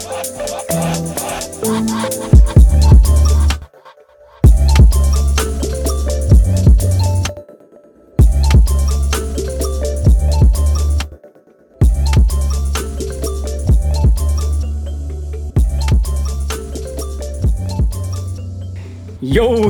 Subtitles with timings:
[0.00, 0.08] Jou,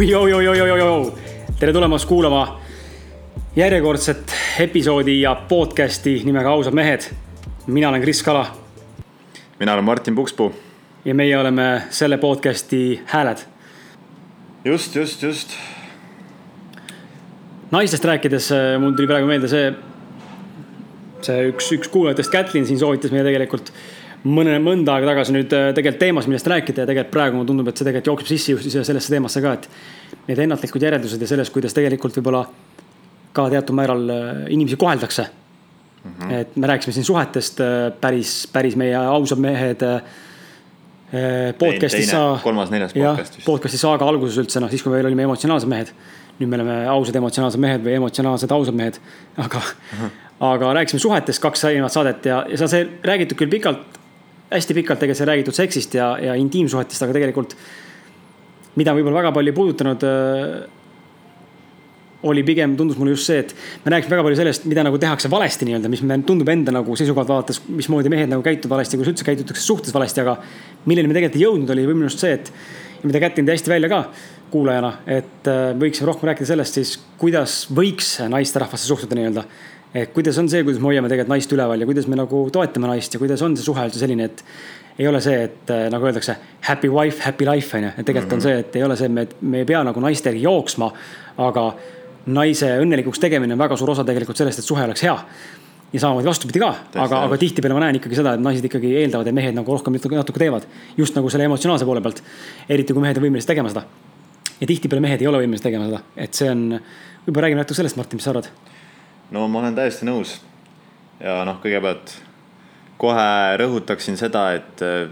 [0.02, 1.12] jou, jou, jou, jou, jou.
[1.58, 2.60] tere tulemast kuulama
[3.56, 4.30] järjekordset
[4.62, 7.10] episoodi ja podcast'i nimega Ausad mehed.
[7.66, 8.46] mina olen Kris Kala
[9.60, 10.54] mina olen Martin Pukspuu.
[11.04, 13.38] ja meie oleme selle podcast'i hääled.
[14.64, 15.50] just, just, just.
[17.70, 19.72] naistest rääkides äh, mul tuli praegu meelde see,
[21.22, 23.72] see üks, üks kuulajatest, Kätlin siin soovitas meile tegelikult
[24.24, 27.68] mõne, mõnda aega tagasi nüüd äh, tegelikult teemas, millest rääkida ja tegelikult praegu mulle tundub,
[27.68, 29.68] et see tegelikult jookseb sisse just sellesse teemasse ka, et.
[30.28, 32.44] Need ennatlikud järeldused ja sellest, kuidas tegelikult võib-olla
[33.36, 35.28] ka teatud määral äh, inimesi koheldakse
[36.04, 36.10] mm.
[36.10, 36.32] -hmm.
[36.40, 39.84] et me rääkisime siin suhetest äh, päris, päris meie ausad mehed.
[41.58, 42.38] podcast'is sa.
[42.42, 43.46] kolmas, neljas podcast vist.
[43.46, 45.88] podcast'i saaga alguses üldse noh, siis kui me veel olime emotsionaalsed mehed.
[46.38, 49.00] nüüd me oleme ausad emotsionaalsed mehed või emotsionaalsed ausad mehed,
[49.36, 49.98] aga mm.
[49.98, 50.10] -hmm
[50.40, 53.98] aga rääkisime suhetest kaks erinevat saadet ja, ja seal sai räägitud küll pikalt
[54.50, 57.56] hästi pikalt tegelikult sai räägitud seksist ja, ja intiimsuhetest, aga tegelikult.
[58.78, 60.60] mida võib-olla väga palju ei puudutanud äh,.
[62.22, 63.54] Oli pigem, tundus mulle just see, et
[63.84, 66.96] me rääkisime väga palju sellest, mida nagu tehakse valesti nii-öelda, mis me tundub enda nagu
[66.98, 70.36] seisukohalt vaadates, mismoodi mehed nagu käituvad valesti, kuidas üldse käitutakse suhtes valesti, aga.
[70.84, 72.52] milleni me tegelikult ei jõudnud, oli minu arust see, et
[73.00, 74.04] ja mida Kätlin tõi hästi välja ka
[74.52, 79.46] kuulajana, et äh, võiksime rohkem rääkida sellest siis, kuidas võiks naisterahvasse suhtuda nii-öelda
[79.94, 82.90] et kuidas on see, kuidas me hoiame tegelikult naist üleval ja kuidas me nagu toetame
[82.92, 84.44] naist ja kuidas on see suhe üldse selline, et.
[85.00, 86.34] ei ole see, et äh, nagu öeldakse,
[86.66, 88.52] happy wife, happy life on ju, et tegelikult mm -hmm.
[88.52, 90.92] on see, et ei ole see, me, me ei pea nagu naistega jooksma.
[91.38, 91.74] aga
[92.26, 95.16] naise õnnelikuks tegemine on väga suur osa tegelikult sellest, et suhe oleks hea
[95.92, 96.70] ja samamoodi vastupidi ka,
[97.02, 99.96] aga, aga tihtipeale ma näen ikkagi seda, et naised ikkagi eeldavad, et mehed nagu rohkem
[99.96, 100.66] natuke teevad.
[100.96, 102.22] just nagu selle emotsionaalse poole pealt.
[102.68, 103.82] eriti kui mehed on võimelised tegema seda.
[104.60, 106.78] ja tihtipeale mehed ei ole võimelised tegema seda, et see on,
[107.26, 108.50] võib-olla räägime natuke sellest, Martin, mis sa arvad?
[109.30, 110.38] no ma olen täiesti nõus.
[111.20, 112.14] ja noh, kõigepealt
[113.00, 115.08] kohe rõhutaksin seda, et äh,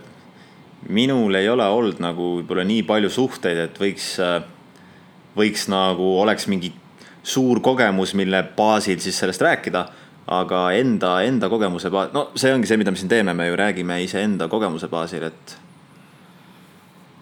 [0.88, 4.44] minul ei ole olnud nagu võib-olla nii palju suhteid, et võiks, äh,
[5.36, 6.70] võiks nagu oleks mingi
[7.28, 9.86] suur kogemus, mille baasil siis sellest rääkida.
[10.28, 13.54] aga enda, enda kogemuse baas, no see ongi see, mida me siin teeme, me ju
[13.56, 15.54] räägime iseenda kogemuse baasil, et.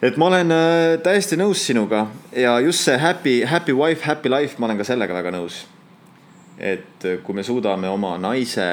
[0.03, 4.59] et ma olen äh, täiesti nõus sinuga ja just see happy, happy wife, happy life,
[4.59, 5.63] ma olen ka sellega väga nõus
[6.59, 8.67] et kui me suudame oma naise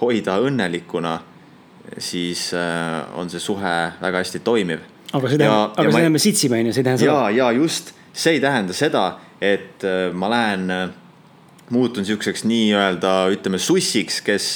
[0.00, 1.16] hoida õnnelikuna,
[2.02, 4.82] siis äh, on see suhe väga hästi toimiv.
[5.12, 7.18] aga see tähendab, aga see tähendab, me sitsime on ju, see ei tähenda seda.
[7.30, 10.88] ja, ja just, see ei tähenda seda, et äh, ma lähen, äh,
[11.72, 14.48] muutun siukseks nii-öelda, ütleme sussiks, kes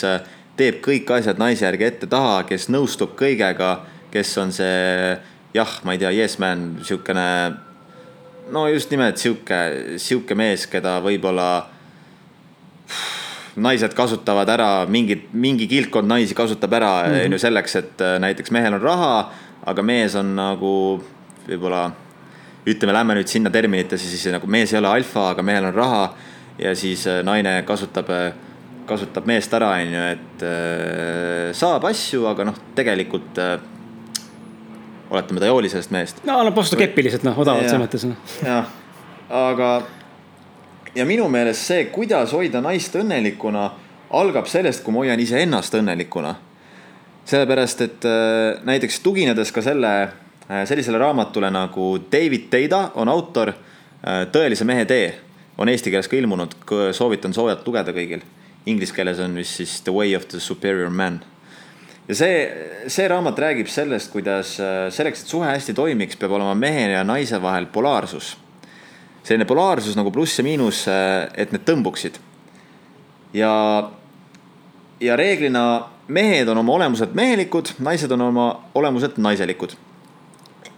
[0.57, 3.71] teeb kõik asjad naise järgi ette-taha, kes nõustub kõigega,
[4.13, 5.17] kes on see
[5.57, 7.29] jah, ma ei tea, yes man, siukene.
[8.53, 9.61] no just nimelt sihuke,
[10.03, 11.49] sihuke mees, keda võib-olla
[13.57, 17.27] naised kasutavad ära, mingid, mingi kildkond naisi kasutab ära, mhm.
[17.27, 19.13] on ju, selleks, et äh, näiteks mehel on raha,
[19.67, 20.73] aga mees on nagu
[21.47, 21.89] võib-olla
[22.67, 26.03] ütleme, lähme nüüd sinna terminitesse, siis nagu mees ei ole alfa, aga mehel on raha.
[26.59, 28.33] ja siis äh, naine kasutab, äh,
[28.89, 33.37] kasutab meest ära, on ju, et äh, saab asju, aga noh, tegelikult
[35.11, 36.25] oletame, ta ei hooli sellest mehest.
[36.25, 38.09] no annab vastu keppi lihtsalt noh, odavalt selles mõttes.
[38.09, 38.35] Noh.
[38.43, 38.73] jah,
[39.29, 39.71] aga
[40.97, 43.69] ja minu meelest see, kuidas hoida naist õnnelikuna,
[44.17, 46.35] algab sellest, kui ma hoian iseennast õnnelikuna.
[47.27, 48.05] sellepärast, et
[48.65, 49.93] näiteks tuginedes ka selle,
[50.49, 55.15] sellisele raamatule nagu David Teida on autor äh, Tõelise mehe tee,
[55.59, 56.55] on eesti keeles ka ilmunud,
[56.95, 58.23] soovitan soojalt lugeda kõigil.
[58.67, 61.21] Inglise keeles on vist siis The way of the superior man
[62.09, 62.41] ja see,
[62.91, 64.57] see raamat räägib sellest, kuidas
[64.95, 68.37] selleks, et suhe hästi toimiks, peab olema mehe ja naise vahel polaarsus
[69.27, 72.21] selline polaarsus nagu pluss ja miinus, äh, et need tõmbuksid.
[73.35, 73.91] ja,
[75.01, 75.65] ja reeglina
[76.09, 79.75] mehed on oma olemuselt mehelikud, naised on oma olemuselt naiselikud.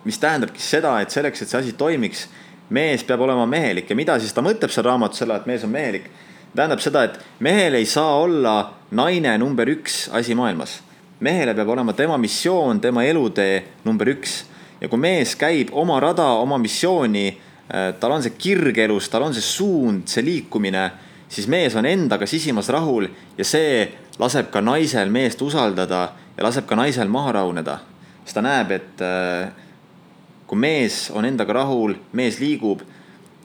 [0.04, 2.26] Mis tähendabki seda, et selleks, et see asi toimiks,
[2.70, 5.72] mees peab olema mehelik ja mida siis ta mõtleb seal raamatus selle, et mees on
[5.72, 6.10] mehelik.
[6.54, 10.82] tähendab seda, et mehel ei saa olla naine number üks asi maailmas.
[11.20, 14.44] mehele peab olema tema missioon, tema elutee number üks
[14.80, 19.26] ja kui mees käib oma rada, oma missiooni Äh, tal on see kirg elus, tal
[19.26, 20.86] on see suund, see liikumine,
[21.28, 23.82] siis mees on endaga sisimas rahul ja see
[24.18, 26.00] laseb ka naisel meest usaldada
[26.32, 27.76] ja laseb ka naisel maha rahuneda.
[28.24, 29.52] sest ta näeb, et äh,
[30.48, 32.82] kui mees on endaga rahul, mees liigub,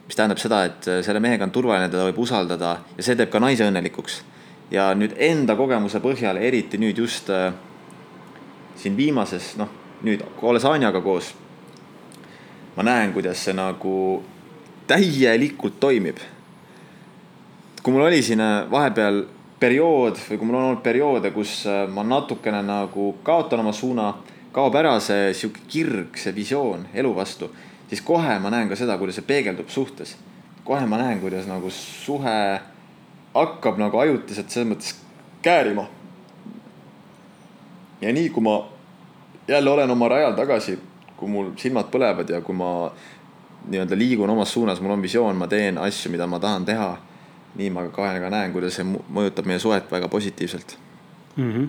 [0.06, 3.30] mis tähendab seda, et äh, selle mehega on turvaline, teda võib usaldada ja see teeb
[3.32, 4.22] ka naise õnnelikuks.
[4.72, 7.28] ja nüüd enda kogemuse põhjal, eriti nüüd just
[8.80, 11.34] siin viimases, noh nüüd olles Anjaga koos.
[12.76, 14.22] ma näen, kuidas see nagu
[14.86, 16.18] täielikult toimib.
[17.82, 19.24] kui mul oli siin äh, vahepeal
[19.60, 24.14] periood või kui mul on olnud perioode, kus äh, ma natukene nagu kaotan oma suuna,
[24.54, 27.50] kaob ära see sihuke kirg, see visioon elu vastu,
[27.90, 30.16] siis kohe ma näen ka seda, kuidas see peegeldub suhtes.
[30.64, 32.60] kohe ma näen, kuidas nagu suhe
[33.34, 34.94] hakkab nagu ajutiselt selles mõttes
[35.42, 35.88] käärima.
[38.00, 38.62] ja nii, kui ma
[39.48, 40.78] jälle olen oma rajal tagasi,
[41.16, 42.92] kui mul silmad põlevad ja kui ma
[43.68, 46.96] nii-öelda liigun omas suunas, mul on visioon, ma teen asju, mida ma tahan teha.
[47.54, 50.76] nii ma kahega näen, kuidas see mõjutab meie suhet väga positiivselt
[51.36, 51.52] mm.
[51.52, 51.68] -hmm.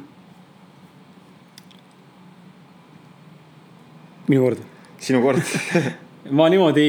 [4.27, 4.61] Minu kord.
[5.01, 5.41] sinu kord
[6.37, 6.87] ma niimoodi,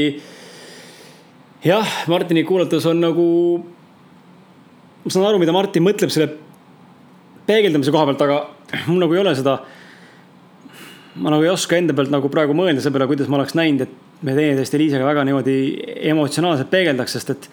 [1.67, 3.27] jah, Martini kuulates on nagu,
[5.05, 6.31] ma saan aru, mida Martin mõtleb selle
[7.47, 9.61] peegeldamise koha pealt, aga mul nagu ei ole seda
[11.17, 13.87] ma nagu ei oska enda pealt nagu praegu mõelda selle peale, kuidas ma oleks näinud,
[13.87, 15.57] et me teineteist Eliisega väga niimoodi
[16.11, 17.49] emotsionaalselt peegeldaks, sest et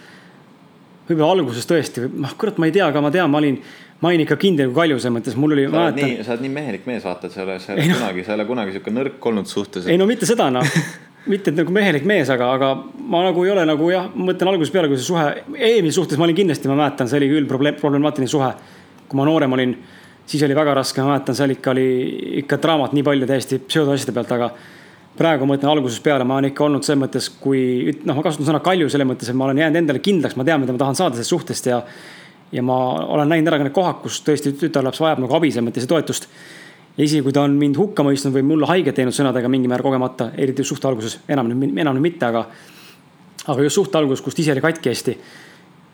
[1.07, 3.59] võib-olla alguses tõesti, noh, kurat, ma ei tea, aga ma tean, ma olin,
[4.01, 5.65] ma olin ikka kindel kui Kalju selles mõttes, mul oli.
[5.69, 7.87] oled nii, sa oled nii mehelik mees, vaata, et sa ei ole, sa ei ole
[7.93, 8.01] no.
[8.01, 9.87] kunagi, sa ei ole kunagi sihuke nõrk olnud suhtes.
[9.87, 10.67] ei no mitte seda noh
[11.31, 14.51] mitte et nagu mehelik mees, aga, aga ma nagu ei ole nagu jah, ma mõtlen
[14.51, 17.47] algusest peale, kui see suhe, eelmises suhtes ma olin kindlasti, ma mäletan, see oli küll
[17.47, 18.49] probleem, problemaatiline suhe.
[19.07, 19.75] kui ma noorem olin
[20.25, 21.87] siis oli väga raske, ma mäletan, seal ikka oli
[22.43, 24.49] ikka draamat nii palju täiesti pseudoasjade pealt, aga
[25.17, 28.49] praegu ma ütlen algusest peale, ma olen ikka olnud selles mõttes, kui noh, ma kasutan
[28.49, 30.99] sõna kalju selles mõttes, et ma olen jäänud endale kindlaks, ma tean, mida ma tahan
[30.99, 31.81] saada sellest suhtest ja.
[32.53, 32.77] Ja ma
[33.15, 35.89] olen näinud ära ka need kohad, kus tõesti tütarlaps vajab nagu abi selles mõttes ja
[35.89, 36.27] toetust.
[36.97, 39.81] ja isegi kui ta on mind hukka mõistnud või mulle haiget teinud sõnadega mingi määr
[39.81, 42.45] kogemata, eriti suhte alguses, enam, enam nüüd mitte, aga.
[43.47, 45.17] aga just suhte alguses, kus ta ise oli katki hästi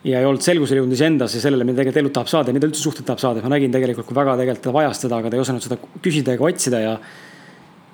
[0.04, 2.68] ja ei olnud selgusele jõudnud iseendas ja sellele, mida tegelikult elult tahab saada ja mida
[2.68, 3.42] üldse suhted tahab saada.
[3.44, 6.36] ma nägin tegelikult, kui väga tegelikult ta vajas seda, aga ta ei osanud seda küsida
[6.36, 6.94] ega otsida ja.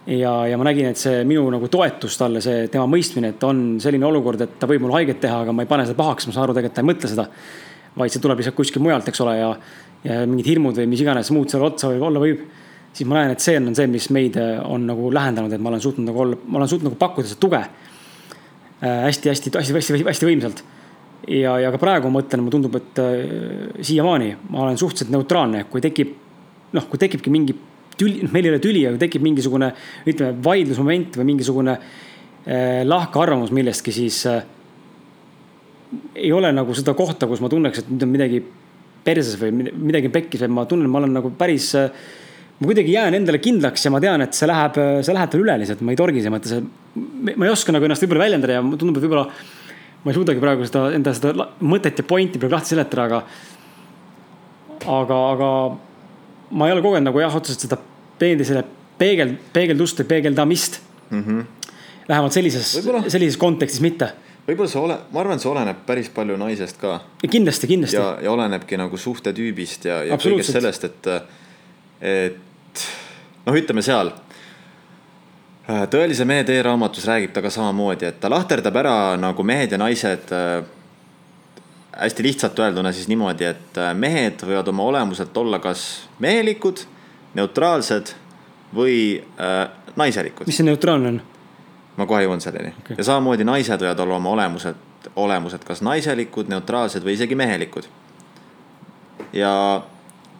[0.07, 3.81] ja, ja ma nägin, et see minu nagu toetus talle, see tema mõistmine, et on
[3.83, 6.37] selline olukord, et ta võib mulle haiget teha, aga ma ei pane seda pahaks, ma
[6.37, 7.27] saan aru, tegelikult ta ei mõtle seda.
[7.97, 9.51] Vaid see tuleb lihtsalt kuskilt mujalt, eks ole, ja,
[10.05, 12.47] ja mingid hirmud või mis iganes muud seal otsa võib olla võib.
[12.97, 15.83] siis ma näen, et see on see, mis meid on nagu lähendanud, et ma olen
[15.85, 17.63] suutnud nagu olla, ma olen suutnud nagu pakkuda seda tuge
[18.81, 20.63] hästi-hästi-hästi-hästi-hästi äh, võimsalt
[21.29, 23.15] ja, ja ka praegu ma mõtlen, mulle tundub, et äh,
[23.85, 26.13] siiamaani ma olen suhteliselt neutraalne, kui tekib,
[26.77, 27.57] noh, kui tekibki mingi
[27.97, 29.73] tüli, noh, meil ei ole tüli, aga tekib mingisugune,
[30.09, 34.45] ütleme, vaidlusmoment või mingisugune äh, lahkarvamus millestki, siis äh,
[36.15, 38.41] ei ole nagu seda kohta, kus ma tunneks, et nüüd on midagi
[39.07, 43.39] perses või midagi pekkis, vaid ma tunnen, ma olen nagu päris ma kuidagi jään endale
[43.43, 46.23] kindlaks ja ma tean, et see läheb, see läheb tal üle lihtsalt, ma ei torgi
[46.23, 49.27] selles mõttes, et ma ei oska nagu ennast võib-olla väljendada ja tundub, et võib-olla
[50.05, 53.23] ma ei suudagi praegu seda, enda seda mõtet ja pointi praegu lahti seletada, aga.
[54.97, 55.51] aga, aga
[56.57, 57.79] ma ei ole kogenud nagu jah, otseselt seda
[58.21, 58.65] teineteisele
[58.99, 60.81] peegel, peegeldust või peegeldamist
[61.11, 61.23] mm.
[61.23, 61.73] -hmm.
[62.09, 62.79] vähemalt sellises,
[63.13, 64.15] sellises kontekstis mitte
[64.47, 67.01] võib-olla see ole, ma arvan, see oleneb päris palju naisest ka.
[67.25, 67.99] kindlasti, kindlasti.
[67.99, 71.11] ja, ja olenebki nagu suhtetüübist ja, ja kõigest sellest, et,
[72.01, 72.87] et
[73.47, 74.13] noh, ütleme seal
[75.67, 79.81] Äh, tõelise mehe teeraamatus räägib ta ka samamoodi, et ta lahterdab ära nagu mehed ja
[79.83, 80.61] naised äh,
[81.97, 86.85] hästi lihtsalt öelduna siis niimoodi, et äh, mehed võivad oma olemuselt olla kas mehelikud,
[87.35, 88.15] neutraalsed
[88.79, 89.65] või äh,
[89.99, 90.47] naiselikud.
[90.47, 91.19] mis see neutraalne on?
[91.97, 92.97] Ma kohe jõuan selleni okay.
[92.99, 97.89] ja samamoodi naised võivad olla oma olemuselt, olemuselt kas naiselikud, neutraalsed või isegi mehelikud.
[99.33, 99.83] ja,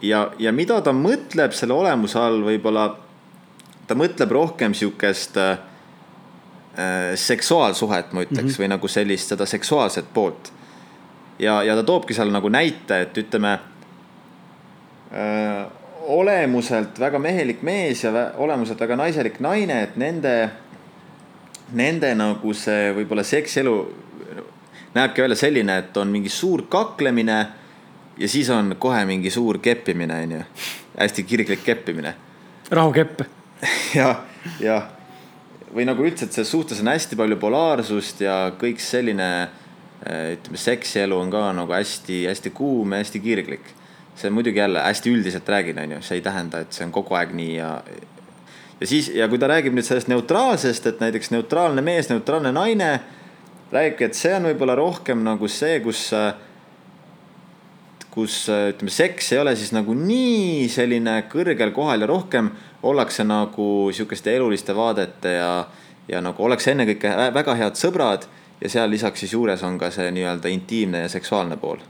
[0.03, 2.91] ja, ja mida ta mõtleb selle olemuse all võib-olla
[3.87, 5.59] ta mõtleb rohkem sihukest äh,
[6.77, 8.63] äh, seksuaalsuhet, ma ütleks mm, -hmm.
[8.63, 10.53] või nagu sellist, seda seksuaalset poolt.
[11.39, 13.59] ja, ja ta toobki seal nagu näite, et ütleme
[15.13, 15.67] äh,.
[16.07, 20.51] olemuselt väga mehelik mees ja olemuselt väga naiselik naine, et nende,
[21.73, 23.77] nende nagu see võib-olla seksielu
[24.97, 27.39] näebki välja selline, et on mingi suur kaklemine
[28.19, 30.43] ja siis on kohe mingi suur keppimine, onju.
[30.99, 32.15] hästi kirglik keppimine.
[32.71, 33.21] rahukepp
[33.95, 34.23] jah,
[34.69, 34.89] jah.
[35.75, 40.61] või nagu üldse, et selles suhtes on hästi palju polaarsust ja kõik selline eh, ütleme,
[40.61, 43.75] seksielu on ka nagu hästi-hästi kuum ja hästi kirglik.
[44.17, 47.15] see muidugi jälle hästi üldiselt räägin, on ju, see ei tähenda, et see on kogu
[47.15, 47.81] aeg nii ja.
[48.81, 53.01] Ja siis, ja kui ta räägib nüüd sellest neutraalsest, et näiteks neutraalne mees, neutraalne naine.
[53.73, 56.13] räägibki, et see on võib-olla rohkem nagu see, kus
[58.17, 62.49] kus ütleme, seks ei ole siis nagu nii selline kõrgel kohal ja rohkem
[62.89, 65.51] ollakse nagu sihukeste eluliste vaadete ja,
[66.09, 68.25] ja nagu ollakse ennekõike väga head sõbrad
[68.63, 71.83] ja seal lisaks siis juures on ka see nii-öelda intiimne ja seksuaalne pool.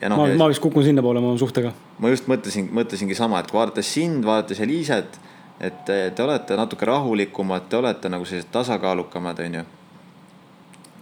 [0.00, 1.74] No, ma, ma vist kukun sinnapoole oma suhtega.
[2.00, 5.20] ma just mõtlesin, mõtlesingi sama, et vaadates sind, vaadates Eliiset
[5.60, 9.64] et te, te olete natuke rahulikumad, te olete nagu sellised tasakaalukamad, onju.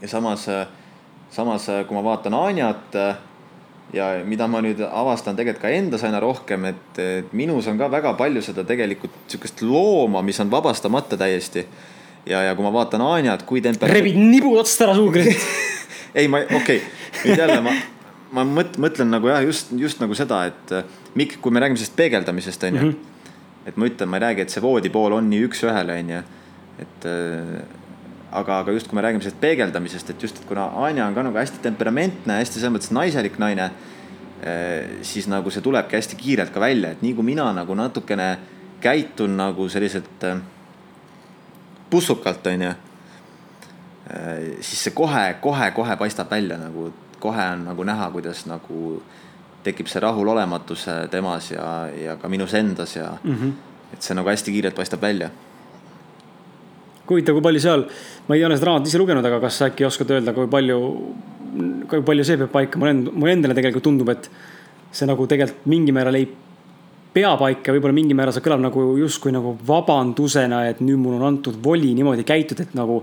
[0.03, 0.47] ja samas,
[1.31, 2.97] samas kui ma vaatan Anjat
[3.95, 7.89] ja mida ma nüüd avastan tegelikult ka endas aina rohkem, et, et minus on ka
[7.93, 11.67] väga palju seda tegelikult sihukest looma, mis on vabastamata täiesti.
[12.27, 13.93] ja, ja kui ma vaatan Anjat, kui temper-.
[13.95, 15.39] rebid nibud otsast ära suukrist
[16.19, 16.83] ei, ma, okei okay.,
[17.25, 17.77] nüüd jälle ma,
[18.35, 21.97] ma mõt-, mõtlen nagu jah, just, just nagu seda, et mik-, kui me räägime sellest
[21.97, 22.91] peegeldamisest, onju mm.
[22.91, 23.15] -hmm
[23.69, 26.23] et ma ütlen, ma ei räägi, et see voodipool on nii üks-ühele, onju.
[26.79, 27.63] et äh,
[28.33, 31.25] aga, aga just kui me räägime sellest peegeldamisest, et just, et kuna Anja on ka
[31.27, 35.01] nagu hästi temperamentne, hästi selles mõttes naiselik naine äh,.
[35.03, 38.31] siis nagu see tulebki hästi kiirelt ka välja, et nii kui mina nagu natukene
[38.85, 40.41] käitun nagu selliselt äh,
[41.91, 42.73] pussukalt, onju.
[44.09, 49.01] Äh, siis see kohe, kohe, kohe paistab välja nagu, kohe on nagu näha, kuidas nagu
[49.69, 53.53] tekib see rahulolematus temas ja, ja ka minus endas ja mm -hmm.
[53.93, 55.31] et see nagu hästi kiirelt paistab välja.
[57.09, 57.87] huvitav, kui palju seal,
[58.29, 60.79] ma ei ole seda raamatut ise lugenud, aga kas äkki oskad öelda, kui palju,
[61.89, 64.31] kui palju see peab paika, mulle end-, mulle endale tegelikult tundub, et
[64.93, 66.29] see nagu tegelikult mingil määral ei
[67.19, 71.27] pea paika, võib-olla mingil määral see kõlab nagu justkui nagu vabandusena, et nüüd mul on
[71.31, 73.03] antud voli niimoodi käituda, et nagu.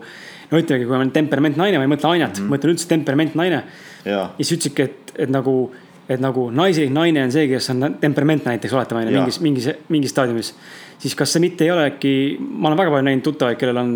[0.51, 2.50] no ütlemegi, kui ma olen temperament naine, ma ei mõtle Ainat mm, -hmm.
[2.50, 3.63] ma mõtlen üldse temperament naine.
[4.05, 5.72] ja siis ütlesidki, et, et nagu
[6.09, 10.51] et nagu naislik naine on see, kes on temperament näiteks, oletame mingis, mingis, mingis staadiumis.
[11.01, 13.95] siis kas see mitte ei ole äkki, ma olen väga palju näinud tuttavaid, kellel on,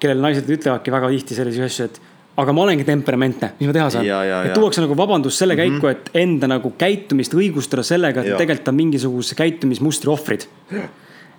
[0.00, 2.00] kellel naised ütlevadki väga tihti selliseid asju, et
[2.40, 4.08] aga ma olengi temperamentne, mis ma teha saan.
[4.46, 5.80] et tuuakse nagu vabandus selle mm -hmm.
[5.80, 8.36] käiku, et enda nagu käitumist õigustada sellega, et ja.
[8.36, 10.46] tegelikult on mingisuguse käitumismustri ohvrid.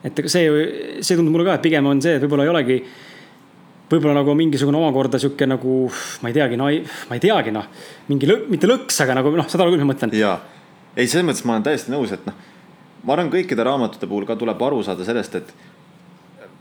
[0.04, 0.46] et see,
[1.02, 2.84] see tundub mulle ka, et pigem on see, et võib-olla ei olegi
[3.92, 5.76] võib-olla nagu mingisugune omakorda sihuke nagu,
[6.24, 7.68] ma ei teagi, no ei, ma ei teagi, noh.
[8.08, 10.14] mingi lõk, mitte lõks, aga nagu noh, aru küll, ma mõtlen.
[10.16, 10.38] jaa,
[10.96, 12.38] ei, selles mõttes ma olen täiesti nõus, et noh,
[13.04, 15.52] ma arvan, kõikide raamatute puhul ka tuleb aru saada sellest, et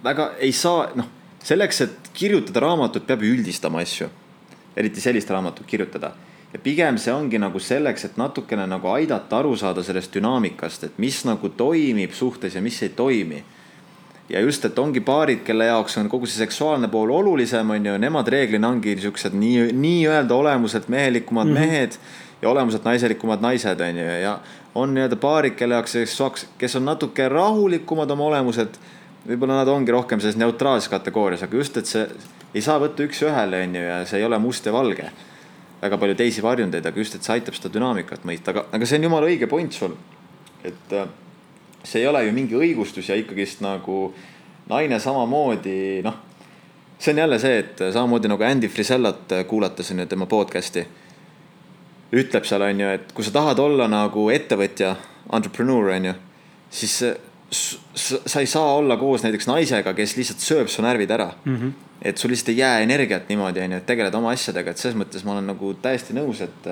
[0.04, 1.08] väga ei saa, noh,
[1.44, 4.10] selleks, et kirjutada raamatut, peab ju üldistama asju.
[4.76, 6.12] eriti sellist raamatut kirjutada.
[6.52, 10.99] ja pigem see ongi nagu selleks, et natukene nagu aidata aru saada sellest dünaamikast, et
[10.99, 13.44] mis nagu toimib suhtes ja mis ei toimi
[14.30, 17.96] ja just, et ongi paarid, kelle jaoks on kogu see seksuaalne pool olulisem, on ju,
[17.99, 21.60] nemad reeglina ongi siuksed nii, nii-öelda olemuselt mehelikumad mm -hmm.
[21.60, 21.99] mehed
[22.42, 24.38] ja olemuselt naiselikumad naised, on ju, ja
[24.75, 28.78] on nii-öelda paarid, kelle jaoks, kes on natuke rahulikumad oma olemuselt.
[29.28, 32.06] võib-olla nad ongi rohkem selles neutraalses kategoorias, aga just, et see
[32.54, 35.10] ei saa võtta üks-ühele, on ju, ja see ei ole must ja valge.
[35.82, 38.99] väga palju teisi varjundeid, aga just, et see aitab seda dünaamikat mõista, aga, aga see
[38.99, 39.92] on jumala õige point sul.
[40.64, 41.08] et äh,
[41.84, 44.10] see ei ole ju mingi õigustus ja ikkagist nagu
[44.70, 46.18] naine samamoodi, noh.
[46.99, 50.87] see on jälle see, et samamoodi nagu Andy Frisellat kuulates on ju tema podcast'i.
[52.12, 54.94] ütleb seal on ju, et kui sa tahad olla nagu ettevõtja,
[55.32, 56.14] entrepreneur on ju,
[56.70, 56.96] siis
[57.50, 61.56] sa ei saa olla koos näiteks naisega, kes lihtsalt sööb su närvid ära mm.
[61.56, 61.72] -hmm.
[62.02, 64.99] et sul lihtsalt ei jää energiat niimoodi on ju, et tegeled oma asjadega, et selles
[64.99, 66.68] mõttes ma olen nagu täiesti nõus, et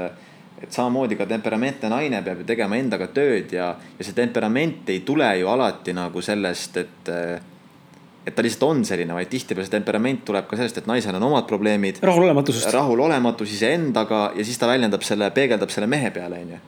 [0.63, 5.05] et samamoodi ka temperamentne naine peab ju tegema endaga tööd ja, ja see temperament ei
[5.07, 7.13] tule ju alati nagu sellest, et
[8.29, 11.29] et ta lihtsalt on selline, vaid tihtipeale see temperament tuleb ka sellest, et naisel on
[11.31, 12.03] omad probleemid.
[12.05, 12.73] rahulolematusest.
[12.75, 16.61] rahulolematus iseendaga ja siis ta väljendab selle, peegeldab selle mehe peale, onju.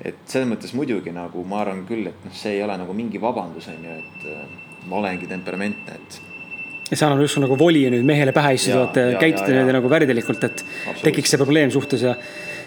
[0.00, 3.20] et selles mõttes muidugi nagu ma arvan küll, et noh, see ei ole nagu mingi
[3.20, 4.44] vabandus, onju, et äh,
[4.88, 6.20] ma olengi temperamentne, et
[6.90, 10.46] ja see annab justkui nagu voli nüüd mehele pähe istuda, et käituda niimoodi nagu värdelikult,
[10.48, 10.64] et
[11.04, 12.16] tekiks see probleem suhtes ja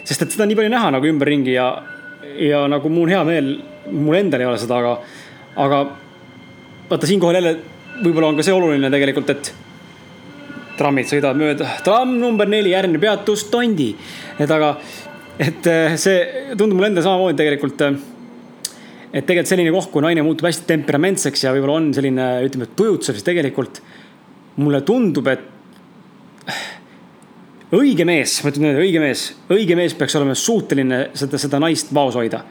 [0.04, 1.68] sest et seda on nii palju näha nagu ümberringi ja,
[2.40, 3.52] ja nagu mul on hea meel,
[3.92, 4.96] mul endal ei ole seda, aga,
[5.64, 5.84] aga
[6.90, 7.54] vaata siinkohal jälle
[8.02, 9.54] võib-olla on ka see oluline tegelikult, et
[10.78, 13.92] trammid sõidavad mööda, tramm number neli, järgmine peatus, Tondi.
[14.42, 14.74] et aga,
[15.38, 17.86] et eh, see tundub mulle endale samamoodi tegelikult.
[17.86, 18.02] Eh,
[19.14, 23.20] et tegelikult selline koht, kui naine muutub hästi temperamentseks ja võib-olla on selline, ütleme, tujutsev,
[23.20, 23.84] siis tegelikult
[24.58, 25.53] mulle tundub, et
[27.74, 32.18] õige mees, ma ütlen, õige mees, õige mees peaks olema suuteline seda, seda naist vaos
[32.20, 32.44] hoida.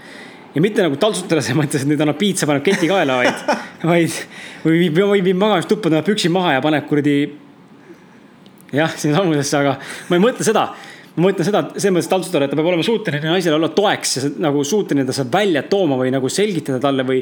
[0.55, 3.53] ja mitte nagu taltsutada selles mõttes, et nüüd annab piitsa, paneb keti kaela, vaid,
[3.93, 4.17] vaid
[4.65, 7.19] või viib, või viib magamistuppa, tõmbab püksid maha ja paneb kuradi.
[8.73, 10.73] jah, sinnasamusesse, aga ma ei mõtle seda
[11.13, 14.31] ma mõtlen seda, selles mõttes taltsutada, et ta peab olema suuteline naisele olla toeks ja
[14.47, 17.21] nagu suuteline ta saab välja tooma või nagu selgitada talle või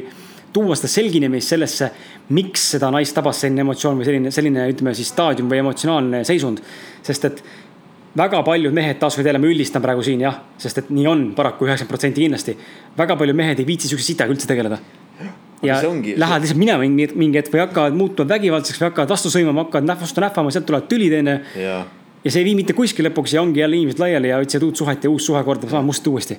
[0.55, 1.89] tuua seda selginemist sellesse,
[2.35, 6.63] miks seda naist tabas selline emotsioon või selline, selline, ütleme siis staadium või emotsionaalne seisund.
[7.03, 7.43] sest et
[8.17, 11.67] väga paljud mehed, taaskord jälle ma üldistan praegu siin jah, sest et nii on paraku
[11.67, 12.57] üheksakümmend protsenti kindlasti.
[12.97, 14.79] väga paljud mehed ei viitsi sihukese sitaga üldse tegeleda.
[15.63, 19.29] ja ongi, lähevad lihtsalt minema mingi, mingi hetk või hakkavad muutuma vägivaldseks või hakkavad vastu
[19.29, 21.37] sõimama, hakkavad nähvastu nähvama, sealt tulevad tülid onju.
[22.23, 24.75] ja see ei vii mitte kuskile lõpuks ja ongi jälle inimesed laiali ja otsivad uut
[24.75, 26.37] suhet ja uus suhe kordab sama must uuesti.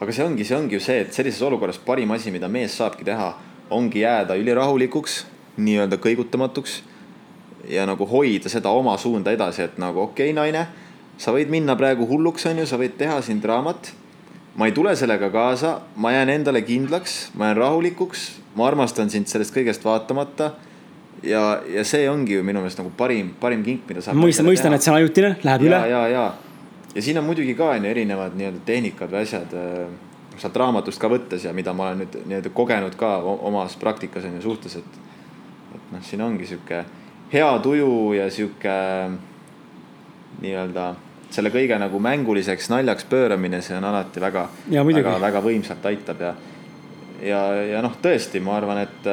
[0.00, 3.04] aga see ongi, see ongi ju see, et sellises olukorras parim asi, mida mees saabki
[3.04, 3.32] teha,
[3.70, 5.24] ongi jääda ülirahulikuks,
[5.56, 6.82] nii-öelda kõigutamatuks
[7.68, 10.66] ja nagu hoida seda oma suunda edasi, et nagu okei okay,, naine,
[11.18, 13.92] sa võid minna praegu hulluks, on ju, sa võid teha siin draamat.
[14.58, 18.24] ma ei tule sellega kaasa, ma jään endale kindlaks, ma jään rahulikuks,
[18.56, 20.52] ma armastan sind sellest kõigest vaatamata.
[21.22, 24.16] ja, ja see ongi ju minu meelest nagu parim, parim kink, mida saab.
[24.16, 25.80] mõistan, mõistan, et see on ajutine, läheb ja, üle.
[25.90, 26.26] ja, ja,
[26.94, 29.56] ja siin on muidugi ka on ju erinevad nii-öelda tehnikad või asjad
[30.38, 34.38] sealt raamatust ka võttes ja mida ma olen nüüd nii-öelda kogenud ka omas praktikas on
[34.38, 35.02] ju suhtes, et.
[35.74, 36.84] et noh, siin ongi sihuke
[37.32, 38.78] hea tuju ja sihuke
[40.42, 40.94] nii-öelda
[41.30, 46.34] selle kõige nagu mänguliseks naljaks pööramine, see on alati väga, väga, väga võimsalt aitab ja.
[47.24, 47.42] ja,
[47.74, 49.08] ja noh, tõesti, ma arvan, et,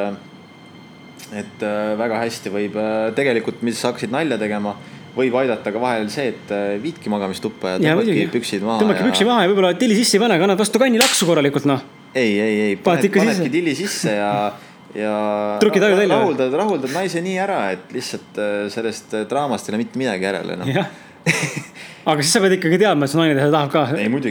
[1.44, 1.66] et
[2.00, 2.78] väga hästi võib
[3.18, 4.78] tegelikult, mis hakkasid nalja tegema
[5.16, 6.54] võib aidata ka vahel see, et
[6.84, 8.82] viidki magamistuppa ja tõmbadki püksid maha.
[8.84, 9.10] tõmbadki ja...
[9.12, 11.84] püksi maha ja võib-olla tilli sisse ei pane, kannad vastu kanni laksu korralikult noh.
[12.12, 14.32] ei, ei, ei, paned, panedki tilli sisse ja
[14.96, 15.14] ja
[15.60, 16.20] trükid aju välja.
[16.20, 18.40] rahuldad, rahuldad naise nii ära, et lihtsalt
[18.72, 20.72] sellest draamast ei ole mitte midagi järele noh
[22.06, 23.86] aga siis sa pead ikkagi teadma, et su naine seda tahab ka.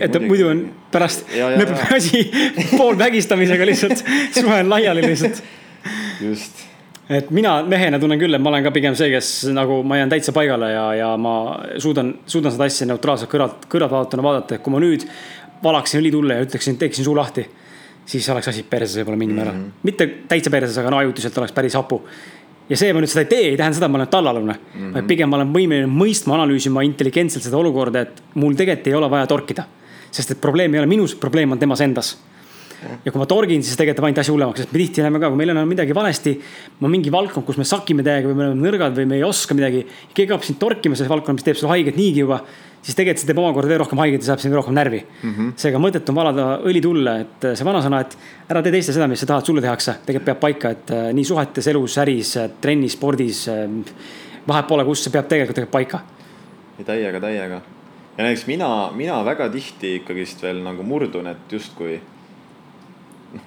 [0.06, 0.60] et muidu on
[0.94, 2.22] pärast lõpeb asi
[2.78, 4.04] poolvägistamisega lihtsalt
[4.36, 5.42] suhe on laiali lihtsalt.
[6.22, 6.62] just.
[7.10, 10.14] et mina mehena tunnen küll, et ma olen ka pigem see, kes nagu ma jään
[10.14, 11.34] täitsa paigale ja, ja ma
[11.82, 15.08] suudan, suudan seda asja neutraalselt kõrvalt, kõrvaltvaatajana vaadata, et kui ma nüüd
[15.64, 17.46] valaksin õli tulle ja ütleksin, teeksin suu lahti
[18.06, 19.66] siis oleks asi perses võib-olla mingil määral mm.
[19.66, 19.84] -hmm.
[19.88, 22.02] mitte täitsa perses, aga no ajutiselt oleks päris hapu
[22.68, 24.76] ja see, ma nüüd seda ei tee, ei tähenda seda, et ma olen tallalune mm.
[24.76, 24.92] -hmm.
[24.96, 29.10] vaid pigem ma olen võimeline mõistma, analüüsima intelligentselt seda olukorda, et mul tegelikult ei ole
[29.10, 29.64] vaja torkida.
[30.10, 32.16] sest et probleem ei ole minus, probleem on temas endas.
[33.04, 35.28] ja kui ma torgin, siis tegelikult teeb ainult asja hullemaks, sest me tihti näeme ka,
[35.28, 36.40] kui meil on midagi valesti.
[36.82, 39.54] on mingi valdkond, kus me sakime täiega või me oleme nõrgad või me ei oska
[39.54, 39.86] midagi.
[40.14, 42.44] keegi hakkab sind torkima selles valdkonnas, mis teeb sulle haiget niigi juba
[42.84, 45.52] siis tegelikult see teeb omakorda veel rohkem haiget ja saab sind rohkem närvi mm -hmm..
[45.60, 48.16] seega mõttetu on valada õli tulle, et see vanasõna, et
[48.50, 51.24] ära tee teistele seda, mis sa tahad, sulle tehakse, tegelikult peab paika, et äh, nii
[51.24, 53.46] suhetes, elus, äris, äh, trennis, spordis.
[53.48, 53.68] Äh,
[54.48, 56.00] vahet pole, kus see peab tegelikult, tegelikult paika.
[56.84, 57.60] täiega, täiega.
[58.18, 62.00] ja näiteks mina, mina väga tihti ikkagist veel nagu murdun, et justkui.
[63.32, 63.46] noh,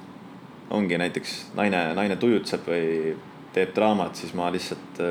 [0.69, 3.15] ongi näiteks naine, naine tujutseb või
[3.53, 5.03] teeb draamat, siis ma lihtsalt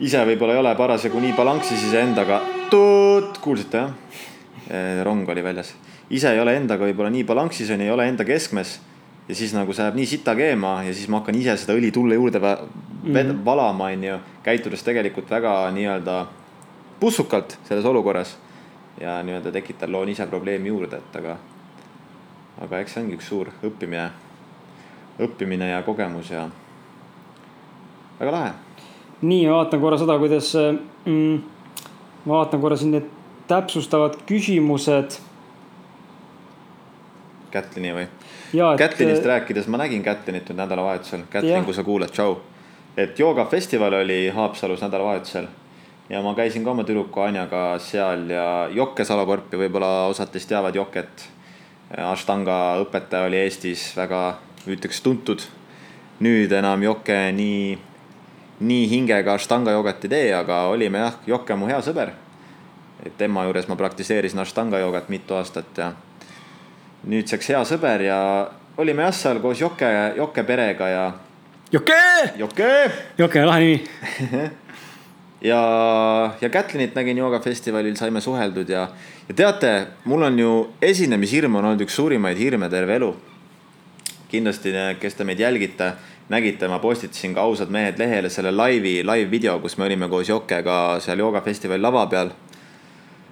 [0.00, 2.40] ise võib-olla ei ole parasjagu nii balanssis iseendaga.
[3.40, 3.90] kuulsite jah?
[5.04, 5.74] rong oli väljas.
[6.10, 8.80] ise ei ole endaga võib-olla nii balanssis on ju, ei ole enda keskmes.
[9.28, 11.92] ja siis nagu see läheb nii sita keema ja siis ma hakkan ise seda õli
[11.92, 13.44] tulle juurde mm -hmm.
[13.44, 14.18] valama, on ju.
[14.42, 16.26] käitudes tegelikult väga nii-öelda
[17.00, 18.38] pussukalt selles olukorras.
[19.00, 21.36] ja nii-öelda tekitan, loon ise probleemi juurde, et aga,
[22.60, 24.10] aga eks see ongi üks suur õppimine,
[25.20, 26.48] õppimine ja kogemus ja
[28.20, 28.69] väga lahe
[29.22, 31.40] nii, ma vaatan korra seda, kuidas mm,,
[32.24, 33.08] ma vaatan korra siin need
[33.50, 35.18] täpsustavad küsimused.
[37.50, 38.06] Kätlini või?
[38.78, 42.38] Kätlinist rääkides, ma nägin Kätlinit nüüd nädalavahetusel, Kätlin, kui sa kuulad, tšau.
[42.96, 45.46] et joogafestival oli Haapsalus nädalavahetusel
[46.10, 50.74] ja ma käisin ka oma tüdruku Anjaga seal ja Jokke salakorpi, võib-olla osad teist teavad
[50.74, 51.26] Joket.
[51.90, 55.46] Ashtanga õpetaja oli Eestis väga, ütleks tuntud.
[56.20, 57.78] nüüd enam Jokke nii
[58.60, 62.12] nii hingega Ashtanga joogat ei tee, aga olime jah, Jokke on mu hea sõber.
[63.04, 65.92] et tema juures ma praktiseerisin Ashtanga joogat mitu aastat ja
[67.08, 68.18] nüüdseks hea sõber ja
[68.76, 71.12] olime jah seal koos Jokke, Jokke perega ja.
[71.72, 72.00] Jokke!
[72.36, 72.68] Jokke!
[73.18, 73.78] Jokke, lahe nimi
[75.50, 75.62] ja,
[76.40, 78.88] ja Kätlinit nägin joogafestivalil, saime suheldud ja,
[79.28, 83.14] ja teate, mul on ju esinemishirm on olnud üks suurimaid hirme terve elu.
[84.28, 85.94] kindlasti, kes te meid jälgite
[86.30, 91.00] nägite, ma postitasin ka ausad mehed lehele selle laivi, live-video, kus me olime koos Jokega
[91.02, 92.30] seal joogafestivali lava peal.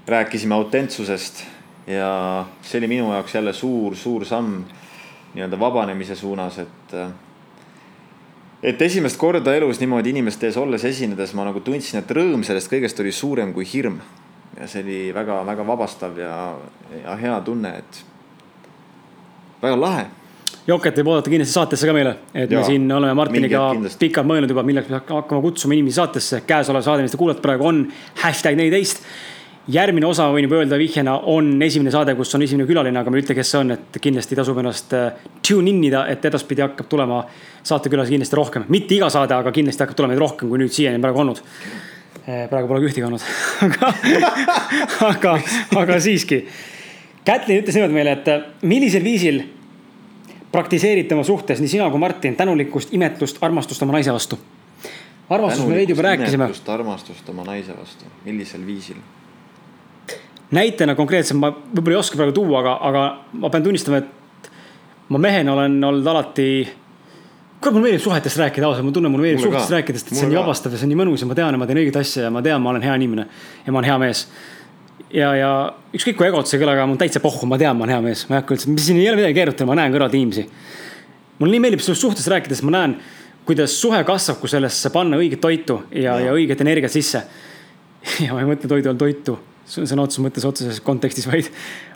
[0.09, 1.45] rääkisime autentsusest
[1.87, 4.63] ja see oli minu jaoks jälle suur-suur samm
[5.35, 6.95] nii-öelda vabanemise suunas, et.
[8.63, 12.73] et esimest korda elus niimoodi inimeste ees olles esinedes ma nagu tundsin, et rõõm sellest
[12.73, 14.01] kõigest oli suurem kui hirm.
[14.61, 16.57] ja see oli väga-väga vabastav ja,
[17.05, 18.05] ja hea tunne, et
[19.63, 20.07] väga lahe
[20.69, 24.53] Joket võib oodata kindlasti saatesse ka meile, et ja, me siin oleme Martiniga pikalt mõelnud
[24.53, 26.43] juba, milleks me hakkame kutsuma inimesi saatesse.
[26.49, 27.87] käesolev saade, mis te kuulate praegu on
[28.23, 29.01] hashtag neliteist.
[29.69, 33.17] järgmine osa, võin juba öelda vihjena, on esimene saade, kus on esimene külaline, aga ma
[33.17, 36.65] ei ütle, kes see on, et kindlasti tasub ennast äh, tune in ida, et edaspidi
[36.65, 37.25] hakkab tulema
[37.69, 38.65] saatekülalisi kindlasti rohkem.
[38.69, 42.49] mitte iga saade, aga kindlasti hakkab tulema neid rohkem, kui nüüd siiani praegu olnud äh,
[42.49, 43.25] praegu pole ühtegi olnud
[43.69, 43.93] aga,
[45.13, 45.37] aga,
[45.85, 46.45] aga siiski.
[47.29, 49.47] Kätlin ütles niimoodi meile, et äh, millisel viisil
[50.53, 54.39] praktiseerite oma suhtes, nii sina kui Martin, tänulikkust, imetlust, armastust oma naise vastu?
[55.31, 56.51] armastus me veidi juba rääkisime.
[56.67, 59.01] armastust oma naise vastu, millisel viisil?
[60.51, 64.51] näitena konkreetselt ma võib-olla ei oska praegu tuua, aga, aga ma pean tunnistama, et
[65.09, 66.49] ma mehena olen olnud alati
[67.61, 69.65] kurat, mulle meeldib suhetest rääkida, ausalt, ma tunnen, mulle meeldib Mulle ka.
[69.65, 70.45] suhetest rääkida, sest et see on nii ka.
[70.47, 72.31] vabastav ja see on nii mõnus ja ma tean ja ma teen õiget asja ja
[72.35, 73.27] ma tean, ma olen hea inimene.
[73.67, 74.25] ja ma olen hea mees.
[75.15, 75.51] Ja, ja
[75.95, 78.05] ükskõik kui egot see ei kõla, aga mul täitsa pohhu, ma tean, ma olen hea
[78.05, 80.47] mees, ma ei hakka üldse, siin ei ole midagi keerutada, ma näen kõrvalt inimesi.
[81.39, 82.97] mulle nii meeldib sellest suhtest rääkida, sest ma näen,
[83.49, 87.23] kuidas suhe kasvab, kui sellesse panna õiget toitu ja, ja õiget energiat sisse.
[88.25, 91.51] ja ma ei mõtle toidu all toitu sõna otseses mõttes otseses kontekstis, vaid,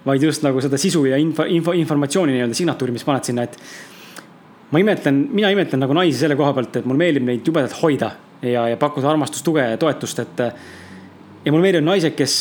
[0.05, 3.57] vaid just nagu seda sisu ja info, info, informatsiooni nii-öelda signatuuri, mis paned sinna, et
[4.73, 8.13] ma imetlen, mina imetlen nagu naisi selle koha pealt, et mulle meeldib neid jubedalt hoida
[8.45, 10.43] ja, ja pakkuda armastust, tuge ja toetust, et.
[11.45, 12.37] ja mulle meeldivad naised, kes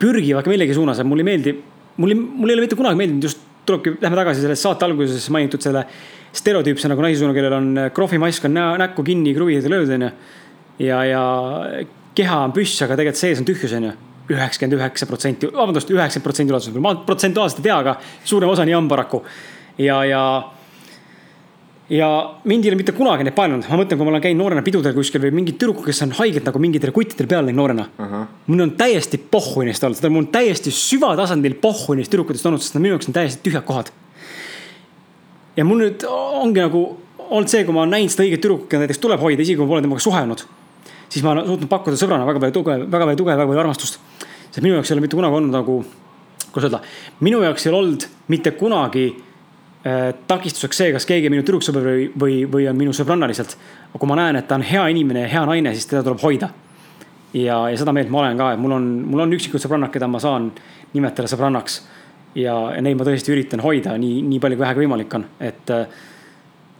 [0.00, 1.56] pürgivad ka millegi suunas, et mulle ei meeldi,
[1.96, 5.28] mul ei, mul ei ole mitte kunagi meeldinud just, tulebki, lähme tagasi selle saate alguses
[5.32, 5.86] mainitud selle
[6.34, 10.10] stereotüüpse nagu naise suuna, kellel on krohvimask on näo, näkku kinni, kruvid löödud, onju.
[10.84, 11.22] ja, ja
[12.14, 13.94] keha on püss, aga tegelikult sees on tühjus, onju
[14.30, 18.76] üheksakümmend üheksa protsenti, vabandust, üheksakümmend protsenti ulatuses, ma protsentuaalselt ei tea, aga suurem osa nii
[18.78, 19.20] on paraku.
[19.78, 20.22] ja, ja
[21.90, 22.08] ja
[22.44, 24.94] mind ei ole mitte kunagi neid paelunud, ma mõtlen, kui ma olen käinud noorena pidudel
[24.96, 28.06] kuskil või mingid tüdrukud, kes on haiged nagu mingitele kuttidele peale läinud noorena uh.
[28.06, 28.26] -huh.
[28.46, 32.78] mul on täiesti pohhu neist olnud, mul on täiesti süvatasandil pohhu neist tüdrukutest olnud, sest
[32.78, 33.92] nad minu jaoks on täiesti tühjad kohad.
[35.56, 36.84] ja mul nüüd ongi nagu
[37.18, 39.66] olnud see, kui ma olen näinud seda õiget tüdrukut, keda näiteks tuleb hoida, isegi kui
[39.66, 40.46] ma pole temaga suhelnud.
[41.08, 44.00] siis ma olen suutnud pakkuda sõbrana väga palju tuge, väga palju tuge, väga palju armastust.
[44.50, 45.84] sest minu jaoks ei ole mitte kunagi olnud nagu,
[46.48, 46.80] kuidas öelda,
[47.20, 49.06] minu jaoks ei ole olnud mitte kunagi
[50.26, 53.56] takistuseks see, kas keegi on minu tüdruksõber või, või, või on minu sõbranna lihtsalt.
[53.90, 56.22] aga kui ma näen, et ta on hea inimene ja hea naine, siis teda tuleb
[56.22, 56.48] hoida.
[57.34, 60.08] ja, ja seda meelt ma olen ka, et mul on, mul on üksikud sõbrannad, keda
[60.08, 60.52] ma saan
[60.94, 61.82] nimetada sõbrannaks.
[62.34, 65.74] ja, ja neid ma tõesti üritan hoida nii, nii palju kui vähegi võimalik on, et
[65.74, 66.00] äh,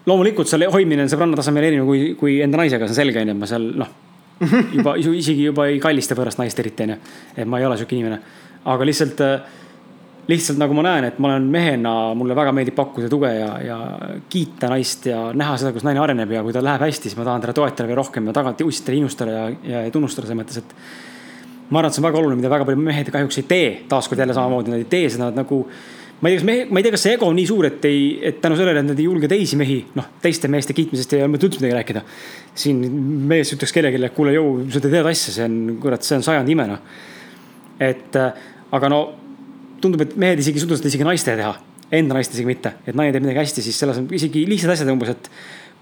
[0.06, 3.34] loomulikult selle hoidmine on sõbranna tasemel erinev kui, kui enda naisega, see on selge, onju,
[3.36, 3.92] et ma seal noh.
[4.78, 6.96] juba isegi juba ei kallista võõrast naist eriti, onju.
[7.36, 8.18] et ma ei ole sihuke inimene,
[8.64, 9.60] aga lihtsalt äh,
[10.28, 13.78] lihtsalt nagu ma näen, et ma olen mehena, mulle väga meeldib pakkuda tuge ja, ja
[14.30, 17.26] kiita naist ja näha seda, kus naine areneb ja kui tal läheb hästi, siis ma
[17.28, 20.72] tahan teda toetada veel rohkem ja tagant ussitada, innustada ja, ja tunnustada selles mõttes, et.
[21.68, 24.24] ma arvan, et see on väga oluline, mida väga paljud mehed kahjuks ei tee, taaskord
[24.24, 25.60] jälle samamoodi, nad ei tee seda nagu.
[26.20, 27.84] ma ei tea, kas mehe, ma ei tea, kas see ego on nii suur, et
[27.84, 31.24] ei, et tänu sellele, et nad ei julge teisi mehi, noh, teiste meeste kiitmisest ei
[31.24, 32.04] ole mõtet üldse midagi rääkida.
[32.64, 32.80] siin
[33.28, 36.56] mees ütleks kellelegi, et kuule, jõu, sa teed asja, see on, kurat, see on sajandi
[36.56, 36.80] ime noh.
[37.82, 38.16] et
[38.72, 39.02] aga no
[39.84, 41.54] tundub, et mehed isegi ei suuda seda isegi naistele teha,
[41.98, 44.92] enda naist isegi mitte, et naine teeb midagi hästi, siis selles on isegi lihtsad asjad
[44.92, 45.30] umbes, et.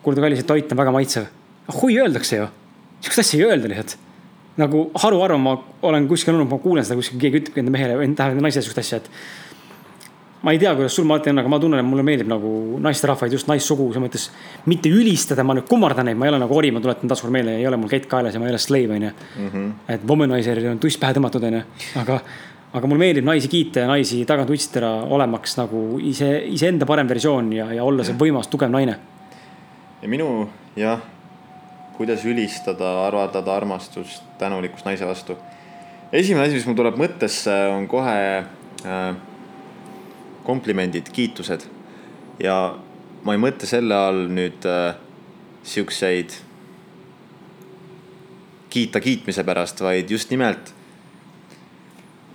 [0.02, 1.28] kuule, kallis, et toit on väga maitsev.
[1.70, 2.48] ahhui, öeldakse ju,
[3.00, 3.96] sihukest asja ei öelda lihtsalt.
[4.58, 5.54] nagu haruharva ma
[5.88, 8.82] olen kuskil olnud, ma kuulen seda kuskil, keegi ütlebki enda mehele või enda naisele sihukest
[8.82, 9.08] asja, et.
[10.42, 13.48] ma ei tea, kuidas sul Martin aga ma tunnen, et mulle meeldib nagu naisterahvaid, just
[13.48, 14.28] naissugu selles mõttes.
[14.66, 17.56] mitte ülistada, ma nüüd kummardan neid, ma ei ole nagu ori, ma tuletan taaskord meelde,
[17.62, 19.12] ei ole mul kett kaelas ja ma ei ole slave, onju.
[19.88, 21.62] et womanizerile on tuss pähe tõmmatud, onju,
[22.02, 22.20] aga
[22.72, 27.52] aga mulle meeldib naisi kiita ja naisi tagant utsitada, olemaks nagu ise, iseenda parem versioon
[27.52, 28.96] ja, ja olla see võimas, tugev naine.
[30.02, 30.28] ja minu
[30.76, 31.02] jah,
[31.98, 35.37] kuidas ülistada, avaldada armastust, tänulikkust naise vastu.
[36.12, 39.04] esimene asi, mis mul tuleb mõttesse, on kohe äh,
[40.48, 41.68] komplimendid, kiitused.
[42.40, 42.56] ja
[43.22, 44.94] ma ei mõtle selle all nüüd äh,
[45.62, 46.40] siukseid
[48.72, 50.72] kiita kiitmise pärast, vaid just nimelt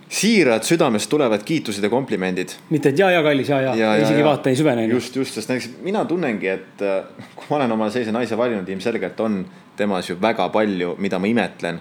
[0.09, 2.49] siirad südamest tulevad kiitused ja komplimendid.
[2.69, 4.85] mitte, et ja, ja kallis ja, ja, ja, isegi ja, vaata, ei süvene.
[4.87, 7.03] just, just, sest näiteks mina tunnengi, et äh,
[7.35, 9.41] kui ma olen omale sellise naise valinud, ilmselgelt on
[9.77, 11.79] temas ju väga palju, mida ma imetlen.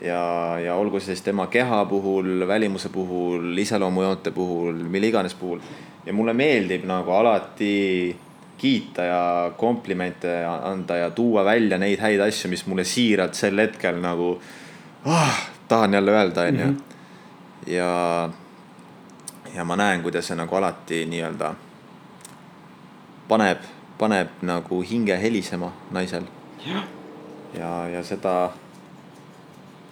[0.00, 5.60] ja, ja olgu see siis tema keha puhul, välimuse puhul, iseloomujoonte puhul, mille iganes puhul.
[6.06, 8.16] ja mulle meeldib nagu alati
[8.58, 14.00] kiita ja komplimente anda ja tuua välja neid häid asju, mis mulle siiralt sel hetkel
[14.00, 14.38] nagu
[15.04, 16.93] ah, tahan jälle öelda, onju Mhm.
[17.66, 18.30] Ja,
[19.54, 21.54] ja ma näen, kuidas see nagu alati nii-öelda
[23.28, 23.64] paneb,
[23.98, 26.26] paneb nagu hinge helisema naisel.
[27.54, 28.52] ja, ja seda,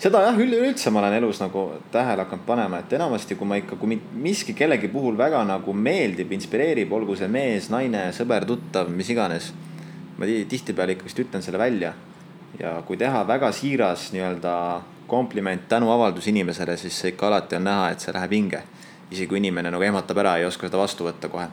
[0.02, 3.78] seda jah, üleüldse ma olen elus nagu tähele hakanud panema, et enamasti, kui ma ikka,
[3.80, 9.10] kui miski kellegi puhul väga nagu meeldib, inspireerib, olgu see mees, naine, sõber, tuttav, mis
[9.12, 9.52] iganes.
[10.18, 11.94] ma tihtipeale ikkagist ütlen selle välja.
[12.60, 18.00] ja kui teha väga siiras nii-öelda kompliment, tänuavaldus inimesele, siis ikka alati on näha, et
[18.00, 18.62] see läheb hinge.
[19.12, 21.46] isegi kui inimene nagu ehmatab ära, ei oska seda vastu võtta kohe.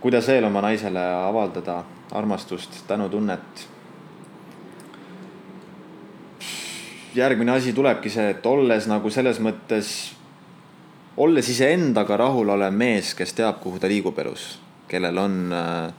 [0.00, 3.68] kuidas veel oma naisele avaldada armastust, tänutunnet?
[7.14, 10.12] järgmine asi tulebki see, et olles nagu selles mõttes,
[11.16, 15.92] olles iseendaga rahulolev mees, kes teab, kuhu ta liigub elus, kellel on äh,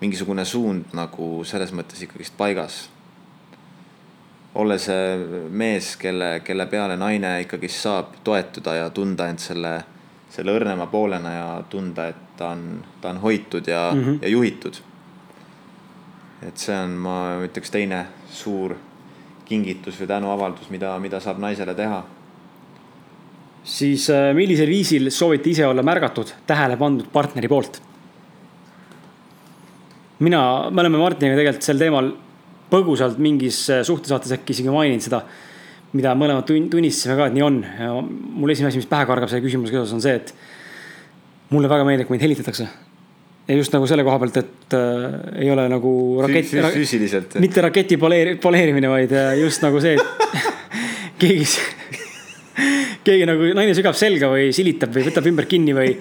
[0.00, 2.91] mingisugune suund nagu selles mõttes ikkagist paigas
[4.54, 5.16] olla see
[5.50, 9.72] mees, kelle, kelle peale naine ikkagist saab toetuda ja tunda end selle,
[10.32, 14.18] selle õrnema poolena ja tunda, et ta on, ta on hoitud ja mm, -hmm.
[14.22, 14.80] ja juhitud.
[16.46, 18.74] et see on, ma ütleks, teine suur
[19.44, 22.02] kingitus või tänuavaldus, mida, mida saab naisele teha.
[23.64, 27.82] siis äh, millisel viisil soovite ise olla märgatud, tähele pandud partneri poolt?
[30.18, 32.12] mina, me oleme Martiniga tegelikult sel teemal
[32.72, 35.22] põgusalt mingis äh, suhtesaates äkki isegi maininud seda
[35.96, 37.58] mida mõlemad tunnistasime ka, et nii on.
[38.40, 40.32] mul esimene asi, mis pähe kargab selle küsimusega seoses, on see, et
[41.52, 42.68] mulle väga meeldib, kui mind helitatakse.
[43.48, 45.92] ja just nagu selle koha pealt, et äh, ei ole nagu
[46.24, 46.54] rakett.
[46.72, 47.36] füüsiliselt.
[47.44, 50.42] mitte raketi poleeri-, poleerimine, vaid äh, just nagu see, et
[51.20, 51.46] keegi,
[53.04, 55.92] keegi nagu naine sügab selga või silitab või võtab ümber kinni või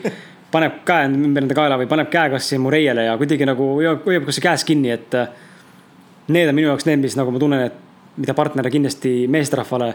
[0.52, 4.06] paneb käe ümber enda kaela või paneb käe kassi mu reiele ja kuidagi nagu hoiab,
[4.08, 5.20] hoiab kasvõi käes kinni, et.
[5.20, 5.50] Äh,
[6.28, 9.94] need on minu jaoks need, mis nagu ma tunnen, et mida partner kindlasti meesterahvale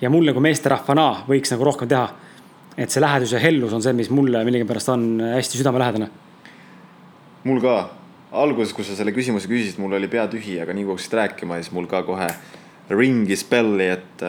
[0.00, 2.08] ja mulle kui meesterahvana võiks nagu rohkem teha.
[2.76, 6.08] et see lähedus ja hellus on see, mis mulle millegipärast on hästi südamelähedane.
[7.44, 7.90] mul ka,
[8.32, 11.60] alguses, kui sa selle küsimuse küsisid, mul oli pea tühi, aga nii kui hakkasid rääkima,
[11.62, 12.28] siis mul ka kohe
[12.90, 14.22] ringis belli, et,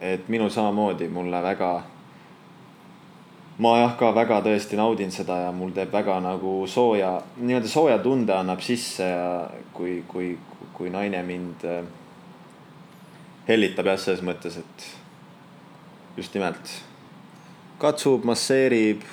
[0.00, 1.70] et minul samamoodi mulle väga
[3.60, 7.98] ma jah, ka väga tõesti naudin seda ja mul teeb väga nagu sooja, nii-öelda sooja
[8.00, 9.26] tunde annab sisse ja
[9.76, 10.32] kui, kui,
[10.76, 11.66] kui naine mind
[13.48, 14.86] hellitab jah, selles mõttes, et
[16.16, 16.72] just nimelt
[17.80, 19.04] katsub, masseerib,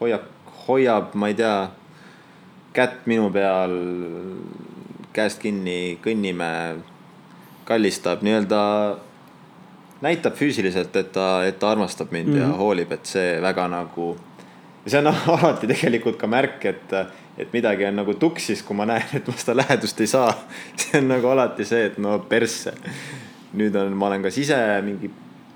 [0.00, 0.26] hoiab,
[0.66, 1.54] hoiab, ma ei tea,
[2.76, 3.76] kätt minu peal,
[5.16, 6.52] käest kinni, kõnnime,
[7.68, 8.62] kallistab nii-öelda,
[10.02, 12.40] näitab füüsiliselt, et ta, et ta armastab mind mm -hmm.
[12.40, 12.58] ja mhm.
[12.58, 14.16] hoolib, et see väga nagu,
[14.86, 16.96] see on alati tegelikult ka märk, et
[17.38, 20.34] et midagi on nagu tuksis, kui ma näen, et ma seda lähedust ei saa.
[20.76, 22.74] see on nagu alati see, et no persse
[23.52, 25.10] nüüd on, ma olen kas ise mingi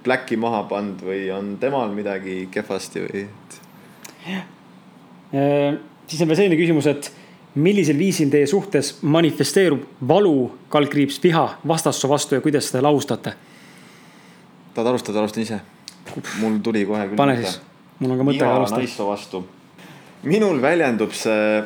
[0.07, 3.61] pläki maha pannud või on temal midagi kehvasti või et....
[5.35, 7.11] Äh, siis on veel selline küsimus, et
[7.57, 13.35] millisel viisil teie suhtes manifesteerub valu, kaldkriips, viha vastassoo vastu ja kuidas seda lahustate?
[14.77, 15.61] Tahad alustada, alustan ise.
[16.41, 17.17] mul tuli kohe küll.
[17.19, 17.59] pane siis,
[17.99, 18.85] mul on ka mõte alustada.
[18.85, 19.43] naissoo vastu.
[20.23, 21.65] minul väljendub see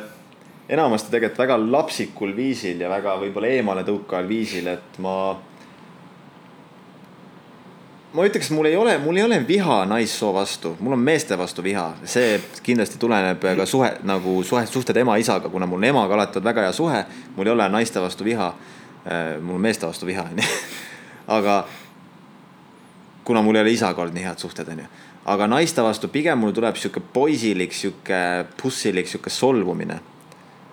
[0.71, 5.15] enamasti tegelikult väga lapsikul viisil ja väga võib-olla eemaletõukaval viisil, et ma
[8.13, 11.63] ma ütleks, mul ei ole, mul ei ole viha naissoo vastu, mul on meeste vastu
[11.63, 16.39] viha, see kindlasti tuleneb ka suhe nagu suhe, suhted ema-isaga, kuna mul on emaga alati
[16.39, 17.03] olnud väga hea suhe,
[17.35, 18.53] mul ei ole naiste vastu viha.
[19.01, 20.45] Äh, mul on meeste vastu viha, onju.
[21.37, 21.63] aga
[23.23, 24.87] kuna mul ei ole isaga olnud nii head suhted, onju.
[25.31, 28.21] aga naiste vastu pigem mul tuleb sihuke poisilik, sihuke
[28.61, 29.99] pussilik, sihuke solvumine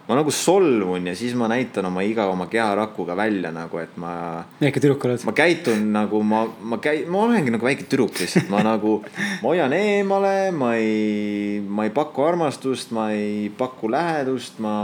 [0.09, 4.13] ma nagu solvun ja siis ma näitan oma iga oma keharakuga välja nagu, et ma.
[4.61, 5.25] väike tüdruk oled.
[5.29, 8.95] ma käitun nagu ma, ma käi-, ma olengi nagu väike tüdruk lihtsalt, ma nagu,
[9.43, 14.75] ma hoian eemale, ma ei, ma ei paku armastust, ma ei paku lähedust, ma,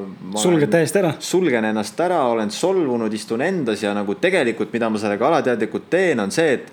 [0.00, 0.40] ma.
[0.40, 1.12] sulged täiesti ära.
[1.20, 6.24] sulgen ennast ära, olen solvunud, istun endas ja nagu tegelikult, mida ma sellega alateadlikult teen,
[6.24, 6.72] on see, et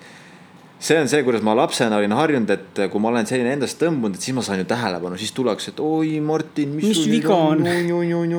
[0.81, 4.17] see on see, kuidas ma lapsena olin harjunud, et kui ma olen selline endast tõmbunud,
[4.17, 7.61] et siis ma saan ju tähelepanu, siis tullakse, et oi, Martin, mis, mis viga on,
[7.61, 8.33] on.?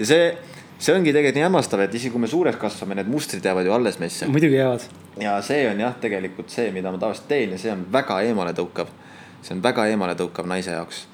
[0.00, 0.24] ja see,
[0.74, 3.74] see ongi tegelikult nii hämmastav, et isegi kui me suureks kasvame, need mustrid jäävad ju
[3.76, 4.26] alles meisse.
[4.26, 4.86] muidugi jäävad.
[5.22, 8.90] ja see on jah, tegelikult see, mida ma tavaliselt teen ja see on väga eemaletõukav.
[9.44, 11.04] see on väga eemaletõukav naise jaoks.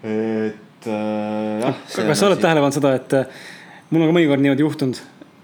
[0.00, 1.82] et äh, jah.
[2.00, 3.44] kas sa oled tähele pannud seda, et äh,
[3.90, 5.02] mul on ka mõnikord niimoodi juhtunud,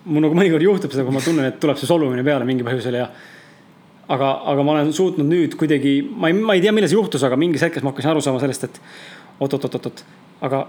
[0.09, 2.97] mul nagu mõnikord juhtub seda, kui ma tunnen, et tuleb see solvumine peale mingi põhjusel
[2.97, 3.11] ja
[4.11, 7.25] aga, aga ma olen suutnud nüüd kuidagi, ma ei, ma ei tea, millal see juhtus,
[7.27, 8.81] aga mingis hetkes ma hakkasin aru saama sellest, et
[9.41, 10.05] oot-oot-oot-oot,
[10.47, 10.65] aga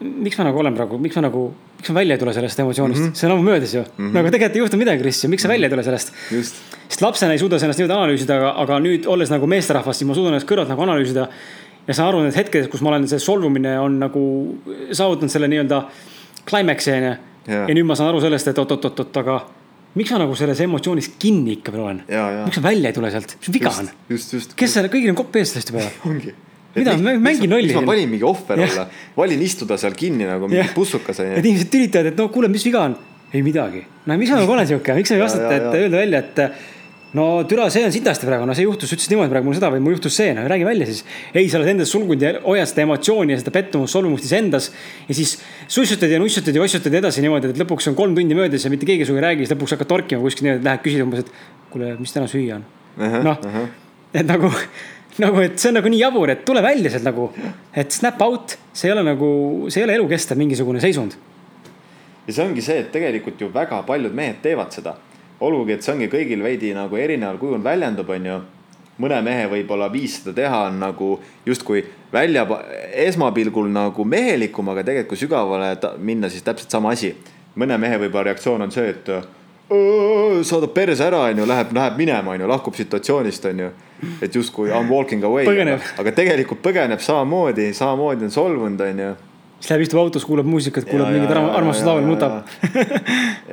[0.00, 1.46] miks ma nagu olen praegu, miks ma nagu,
[1.78, 3.20] miks ma välja ei tule sellest emotsioonist mm, -hmm.
[3.20, 3.92] see on ammu möödas ju mm.
[3.96, 4.14] -hmm.
[4.16, 6.12] nagu tegelikult ei juhtu midagi, Kris, miks sa välja ei tule sellest.
[6.88, 10.08] sest lapsena ei suuda sa ennast niimoodi analüüsida, aga, aga nüüd olles nagu meesterahvas, siis
[10.08, 11.28] ma suudan ennast kõrvalt nagu analüüsida.
[11.86, 14.22] ja saan aru, need hetked, kus ma olen, see solvumine on nagu
[14.92, 15.84] saavutanud selle nii-öelda
[16.48, 17.14] climax'i on ju.
[17.68, 19.40] ja nüüd ma saan aru sellest, et oot-oot-oot-oot, aga
[19.98, 22.00] miks ma nagu selles emotsioonis kinni ikka veel olen?
[22.44, 23.90] miks ma välja ei tule sealt, mis viga on?
[24.08, 26.34] kes selle, kõigil on kopp ees sellest juba ongi.
[26.76, 27.70] mida, mängin lolli.
[27.70, 31.38] miks ma valin mingi ohver olla, valin istuda seal kinni nagu mingi pussukas onju.
[31.40, 32.98] et inimesed tülitavad, et no kuule, mis viga on?
[33.32, 33.82] ei midagi.
[34.06, 36.44] no miks ma nagu olen sihuke, miks sa ei vastata, et öelda välja, et
[37.12, 39.82] no türa, see on sitasti praegu, no see juhtus, ütlesid niimoodi praegu mul seda või
[39.82, 41.00] mul juhtus see, no räägi välja siis.
[41.34, 44.70] ei, sa oled endas sulgunud ja hoiad seda emotsiooni ja seda pettumust, solvumust isendas.
[45.08, 45.34] ja siis
[45.66, 48.86] sussutad ja nussutad ja ossutad edasi niimoodi, et lõpuks on kolm tundi möödas ja mitte
[48.86, 51.66] keegi sinuga ei räägi, siis lõpuks hakkad torkima kuskil niimoodi, et lähed küsid umbes, et
[51.74, 52.64] kuule, mis täna süüa on.
[53.26, 53.42] noh,
[54.14, 54.52] et nagu,
[55.26, 57.26] nagu, et see on nagu nii jabur, et tule välja sealt nagu,
[57.74, 59.34] et snap out, see ei ole nagu,
[59.66, 61.18] see ei ole elukestev mingisugune seisund.
[62.28, 64.94] ja see ongi see, et tegelikult ju väga paljud mehed teevad seda
[65.40, 68.40] olgugi, et see ongi kõigil veidi nagu erineval kujul väljendub, onju.
[69.00, 71.14] mõne mehe võib-olla viis seda teha on nagu
[71.46, 71.80] justkui
[72.12, 72.44] välja,
[73.06, 77.14] esmapilgul nagu mehelikum, aga tegelikult kui sügavale minna, siis täpselt sama asi.
[77.56, 79.08] mõne mehe võib-olla reaktsioon on see, et
[80.44, 83.70] saadab perse ära, onju, läheb, läheb minema, onju, lahkub situatsioonist, onju.
[84.20, 85.46] et justkui I m walking away,
[85.98, 89.29] aga tegelikult põgeneb samamoodi, samamoodi on solvunud, onju
[89.60, 92.40] siis läheb istub autos, kuulab muusikat, kuulab mingeid armastuslaule, nutab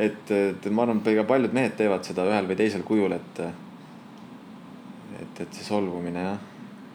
[0.08, 3.42] et, et ma arvan, et paljud mehed teevad seda ühel või teisel kujul, et,
[5.20, 6.38] et, et see solvumine jah.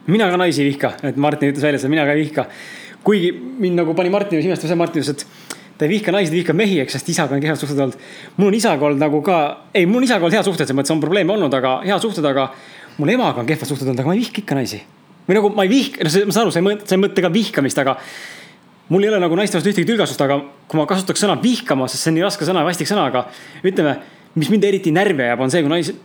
[0.09, 2.47] mina ka naisi ei vihka, et Martin ütles välja seda, mina ka ei vihka.
[3.05, 6.39] kuigi mind nagu pani Martin imestama see, Martin ütles, et ta ei vihka naisi, ta
[6.39, 8.09] vihkab mehi, eks, sest isaga on kehvad suhted olnud.
[8.37, 9.39] mul on isaga olnud nagu ka,
[9.73, 12.25] ei, mul on isaga olnud head suhted, selles mõttes on probleeme olnud, aga head suhted,
[12.29, 12.49] aga
[12.97, 14.83] mul emaga on kehvad suhted olnud, aga ma ei vihka ikka naisi.
[15.27, 17.01] või nagu ma ei vihka, no see, ma saan aru, sa ei mõtle, sa ei
[17.03, 17.97] mõtle ka vihkamist, aga
[18.89, 22.05] mul ei ole nagu naiste vastu ühtegi tülgastust, aga kui ma kasutaks sõna vihkama, sest
[22.05, 23.25] see on nii raske sõna, vastik sõna, aga
[23.63, 23.95] ütleme,
[24.39, 26.01] mis mind eriti närvi ajab, on see, kui naised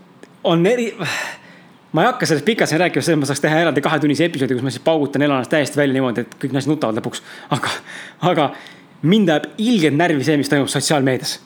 [0.46, 0.92] on eri.
[1.92, 4.64] ma ei hakka sellest pikalt siin rääkima, selles ma saaks teha eraldi kahetunnise episoodi, kus
[4.66, 7.22] ma siis paugutan, elan ennast täiesti välja niimoodi, et kõik naised nutavad lõpuks.
[7.56, 7.74] aga,
[8.30, 8.50] aga
[9.02, 11.38] mind ajab ilgelt närvi see, mis toimub sotsiaalmeedias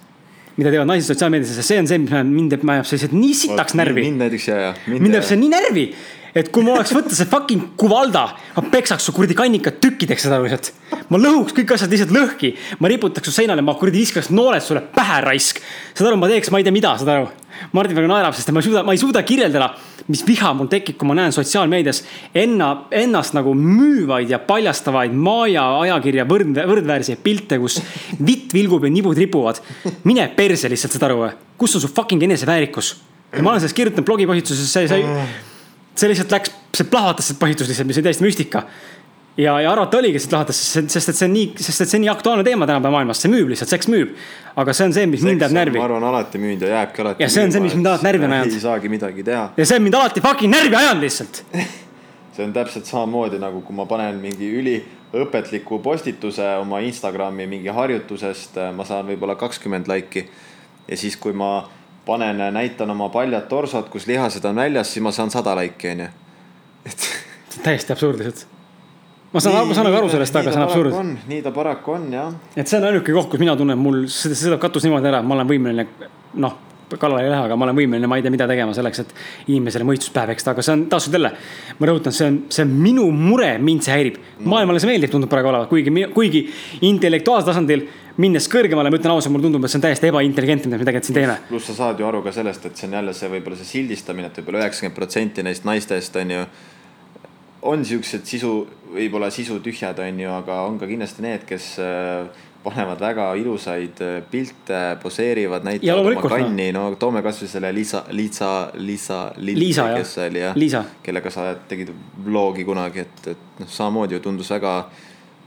[0.56, 4.04] mida teevad naised sotsiaalmeedias ja see on see, mis mind ajab sellised nii sitaks närvi.
[4.08, 4.72] mind näiteks ja, ja.
[4.90, 5.86] mind ajab see nii närvi,
[6.34, 8.24] et kui ma oleks võtta see fucking Kuvalda,
[8.56, 10.72] ma peksaks su kuradi kannikad tükkideks seda lihtsalt.
[11.12, 14.82] ma lõhuks kõik asjad lihtsalt lõhki, ma riputaks su seinale, ma kuradi viskaks nooled sulle
[14.94, 15.60] pähe raisk.
[15.94, 17.30] saad aru, ma teeks, ma ei tea mida, saad aru.
[17.76, 19.68] Martin väga naerab, sest ma ei suuda, ma ei suuda kirjeldada,
[20.08, 22.00] mis viha mul tekib, kui ma näen sotsiaalmeedias
[22.42, 22.70] enna,
[23.02, 27.78] ennast nagu müüvaid ja paljastavaid Maja ajakirja võrd, võrdväärseid pilte, kus
[28.18, 29.60] vitt vilgub ja nibud ripuvad.
[30.08, 32.96] mine perse lihtsalt, saad aru kus on su fucking eneseväärikus?
[33.32, 35.51] ja ma olen sellest kirjutanud blogipostituses, see, see
[35.94, 38.64] see lihtsalt läks, see plahvatas see põhitus lihtsalt, mis oli täiesti müstika.
[39.36, 40.62] ja, ja arvata oligi, et see plahvatas,
[40.94, 43.32] sest et see on nii, sest et see on nii aktuaalne teema tänapäeva maailmas, see
[43.32, 44.16] müüb lihtsalt, seks müüb.
[44.56, 45.80] aga see on see, mis mind ajab närvi.
[45.80, 47.24] ma arvan, alati müünud ja jääbki alati.
[47.24, 48.58] ja see on see, mis mind alati närvi on ajanud.
[48.58, 49.46] ei saagi midagi teha.
[49.56, 51.44] ja see on mind alati fucking närvi ajanud lihtsalt
[52.36, 58.56] see on täpselt samamoodi nagu, kui ma panen mingi üliõpetliku postituse oma Instagrami mingi harjutusest,
[58.76, 60.26] ma saan võib-olla kakskümmend laiki.
[60.88, 61.68] ja siis, kui ma
[62.06, 66.08] panen, näitan oma paljad torsod, kus lihased on väljas, siis ma saan sada laiki, onju.
[66.86, 67.06] et.
[67.66, 68.46] täiesti absurdselt.
[69.32, 71.14] ma saan, ma saan nagu aru sellest, aga see on absurd.
[71.28, 72.34] nii ta paraku on, jah.
[72.56, 75.38] et see on ainuke koht, kus mina tunnen, mul seda, seda katus niimoodi ära, ma
[75.38, 75.88] olen võimeline,
[76.42, 76.60] noh
[77.00, 79.14] kallale ei lähe, aga ma olen võimeline, ma ei tea, mida tegema selleks, et
[79.52, 81.30] inimesele mõistus pähe peksta, aga see on taas jälle.
[81.78, 84.18] ma rõhutan, see on, see on minu mure, mind see häirib.
[84.44, 86.42] maailmale see meeldib, tundub praegu olevat, kuigi, kuigi
[86.88, 87.86] intellektuaalsel tasandil
[88.20, 91.08] minnes kõrgemale, ma ütlen ausalt, mulle tundub, et see on täiesti ebaintelligentne, mida me tegelikult
[91.08, 91.38] siin teeme.
[91.48, 94.28] pluss sa saad ju aru ka sellest, et see on jälle see võib-olla see sildistamine,
[94.28, 96.46] et võib-olla üheksakümmend protsenti neist naistest on ju.
[97.72, 98.54] on siuksed sisu,
[98.92, 104.18] võib-olla sisutühjad on ju, aga on ka kindlasti need, kes äh, panevad väga ilusaid äh,
[104.30, 110.44] pilte, poseerivad, näitavad oma kanni, no toome kasvõi selle Liisa, Liisa, Liisa, Liisa, kes oli
[110.44, 111.94] jah, kellega sa tegid
[112.26, 114.76] vlogi kunagi, et, et noh, samamoodi ju tundus väga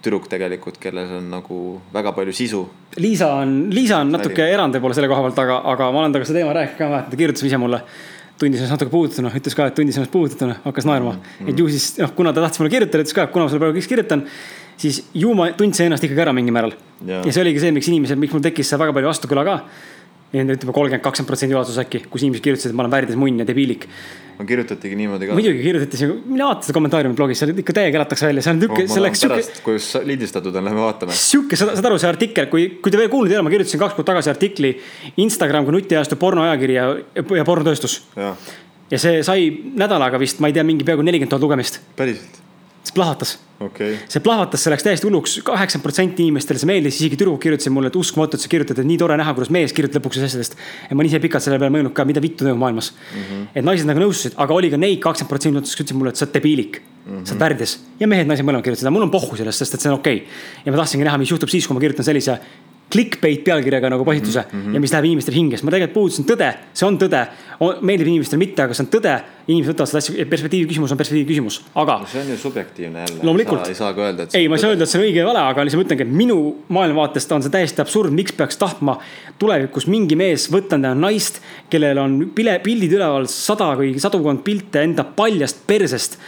[0.06, 1.62] tüdruk tegelikult, kellel on nagu
[1.94, 2.66] väga palju sisu.
[3.02, 4.54] Liisa on, Liisa on natuke Väli.
[4.58, 7.20] erand võib-olla selle koha pealt, aga, aga ma olen temaga seda teema rääkinud ka, ta
[7.22, 7.82] kirjutas ise mulle
[8.40, 11.26] tundis ennast natuke puudutuna, ütles ka, et tundis ennast puudutuna, hakkas naerma mm.
[11.26, 11.50] -hmm.
[11.50, 13.64] et ju siis noh, kuna ta tahtis mulle kirjutada, ütles ka, et kuna ma sulle
[13.64, 14.26] praegu kõik kirjutan,
[14.78, 16.74] siis ju ma tundsin ennast ikkagi ära mingil määral.
[17.06, 19.56] ja see oligi see, miks inimesed, miks mul tekkis väga palju vastukõla ka
[20.44, 23.48] ütleme kolmkümmend, kakskümmend protsenti ulatuses äkki, kus inimesed kirjutasid, et ma olen väärides munn ja
[23.48, 23.88] debiilik.
[24.36, 25.38] no kirjutatigi niimoodi ka.
[25.38, 28.88] muidugi kirjutati, mina vaatan seda kommentaariumi blogis, seal ikka täiega elatakse välja, see on niuke,
[28.92, 29.42] see läks siuke.
[29.66, 31.16] kuidas lindistatud on, lähme vaatame.
[31.16, 33.96] siuke, saad aru, see artikkel, kui, kui te veel kuulnud ei ole, ma kirjutasin kaks
[33.98, 34.74] kuud tagasi artikli
[35.24, 38.02] Instagram kui nutiajastu pornoajakiri ja, ja pornotööstus.
[38.20, 39.48] ja see sai
[39.80, 41.80] nädalaga vist, ma ei tea, mingi peaaegu nelikümmend tuhat lugemist.
[41.96, 42.44] päriselt
[42.86, 43.98] see plahvatas okay..
[44.08, 47.92] see plahvatas, see läks täiesti hulluks, kaheksakümmend protsenti inimestele see meeldis, isegi tüdrukud kirjutasid mulle,
[47.92, 50.58] et uskumatu, et sa kirjutad, et nii tore näha, kuidas mees kirjutab lõpuks asjadest.
[50.90, 53.24] ja ma olen ise pikalt selle peale mõelnud ka, mida vittu toimub maailmas mm.
[53.24, 53.48] -hmm.
[53.56, 56.28] et naised nagu nõustusid, aga oli ka neid kakskümmend protsenti, kes ütlesid mulle, et sa
[56.28, 57.12] oled debiilik mm.
[57.12, 57.26] -hmm.
[57.26, 59.92] sa oled värdjas ja mehed, naised mõlemad kirjutasid, mul on pohhu sellest, sest et see
[59.92, 60.66] on okei okay..
[60.66, 62.40] ja ma tahtsingi näha, mis juhtub siis, kui ma kirjutan sellise
[62.94, 64.74] clickbait pealkirjaga nagu postituse mm -hmm.
[64.74, 67.26] ja mis läheb inimestele hinge, sest ma tegelikult puudutasin tõde, see on tõde.
[67.82, 69.16] meeldib inimestele mitte, aga see on tõde.
[69.48, 72.06] inimesed võtavad seda asja, perspektiivi küsimus on perspektiivi küsimus, aga no.
[72.12, 73.24] see on ju subjektiivne jälle.
[73.24, 73.68] loomulikult.
[73.68, 74.36] ei saa ka öelda, et.
[74.36, 76.08] ei, ma ei saa öelda, et see on õige ja vale, aga lihtsalt ma ütlengi,
[76.08, 78.98] et minu maailmavaatest on see täiesti absurd, miks peaks tahtma
[79.40, 84.82] tulevikus mingi mees võtta endale naist, kellel on pile, pildid üleval sada või sadukond pilte
[84.82, 86.20] enda paljast persest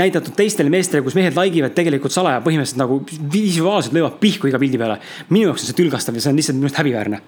[0.00, 2.98] näidatud teistele meestele, kus mehed like ivad tegelikult salaja põhimõtteliselt nagu
[3.32, 4.98] visuaalselt löövad pihku iga pildi peale.
[5.30, 7.20] minu jaoks on see tülgastav ja see on lihtsalt minu arust häbiväärne.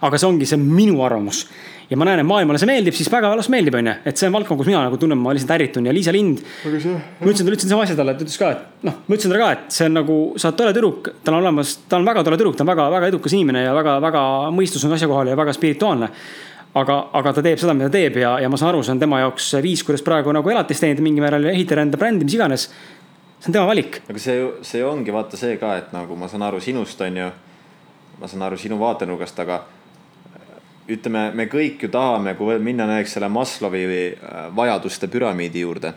[0.00, 1.46] aga see ongi, see on minu arvamus.
[1.90, 3.94] ja ma näen, et maailmale see meeldib, siis väga las meeldib, onju.
[4.04, 6.44] et see on valdkond, kus mina nagu tunnen, ma lihtsalt ärritun ja Liisa Lind.
[6.64, 9.40] ma ütlesin talle, ütlesin sama asja talle, ta ütles ka, et noh, ma ütlesin talle
[9.40, 12.26] ka, et see on nagu, sa oled tore tüdruk, tal on olemas, ta on väga
[12.28, 16.12] tore tüdruk, ta on väga-väga edukas inimene ja väga-väga mõistus on asjakohal ja väga spirituaalne
[16.74, 19.20] aga, aga ta teeb seda, mida teeb ja, ja ma saan aru, see on tema
[19.24, 22.68] jaoks viis, kuidas praegu nagu elatist teenida mingil määral ja ehitada enda brändi, mis iganes.
[23.40, 24.02] see on tema valik.
[24.08, 27.30] aga see, see ongi vaata see ka, et nagu ma saan aru sinust, on ju.
[28.20, 29.64] ma saan aru sinu vaatenurgast, aga
[30.90, 35.92] ütleme, me kõik ju tahame, kui minna näiteks selle Maslowi äh, vajaduste püramiidi juurde,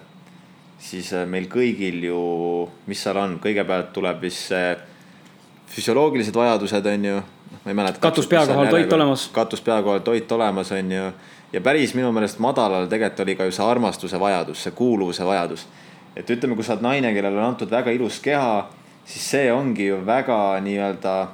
[0.82, 2.24] siis äh, meil kõigil ju,
[2.90, 4.74] mis seal on, kõigepealt tuleb vist see
[5.74, 7.22] füsioloogilised vajadused, on ju
[7.66, 8.00] ma ei mäleta.
[8.00, 9.30] katus pea kohal, toit olemas.
[9.34, 11.04] katus pea kohal, toit olemas, on ju.
[11.54, 15.68] ja päris minu meelest madalal tegelikult oli ka ju see armastuse vajadus, see kuuluvuse vajadus.
[16.16, 18.70] et ütleme, kui sa oled naine, kellele on antud väga ilus keha,
[19.06, 21.28] siis see ongi ju väga nii-öelda.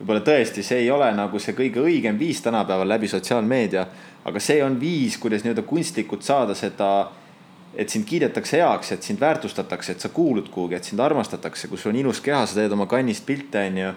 [0.00, 3.86] võib-olla tõesti, see ei ole nagu see kõige õigem viis tänapäeval läbi sotsiaalmeedia,
[4.24, 7.08] aga see on viis, kuidas nii-öelda kunstlikult saada seda
[7.76, 11.78] et sind kiidetakse heaks, et sind väärtustatakse, et sa kuulud kuhugi, et sind armastatakse, kui
[11.78, 13.92] sul on ilus keha, sa teed oma kannist pilte, onju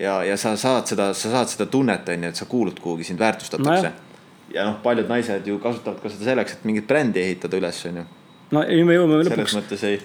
[0.00, 3.06] ja, ja sa saad seda, sa saad seda tunnet, on ju, et sa kuulud kuhugi,
[3.08, 4.22] sind väärtustatakse no.
[4.54, 8.02] ja noh, paljud naised ju kasutavad ka seda selleks, et mingit brändi ehitada üles, on
[8.02, 8.06] ju.
[8.56, 9.34] no ja me jõuame lõpuks.
[9.34, 10.00] selles mõttes ei.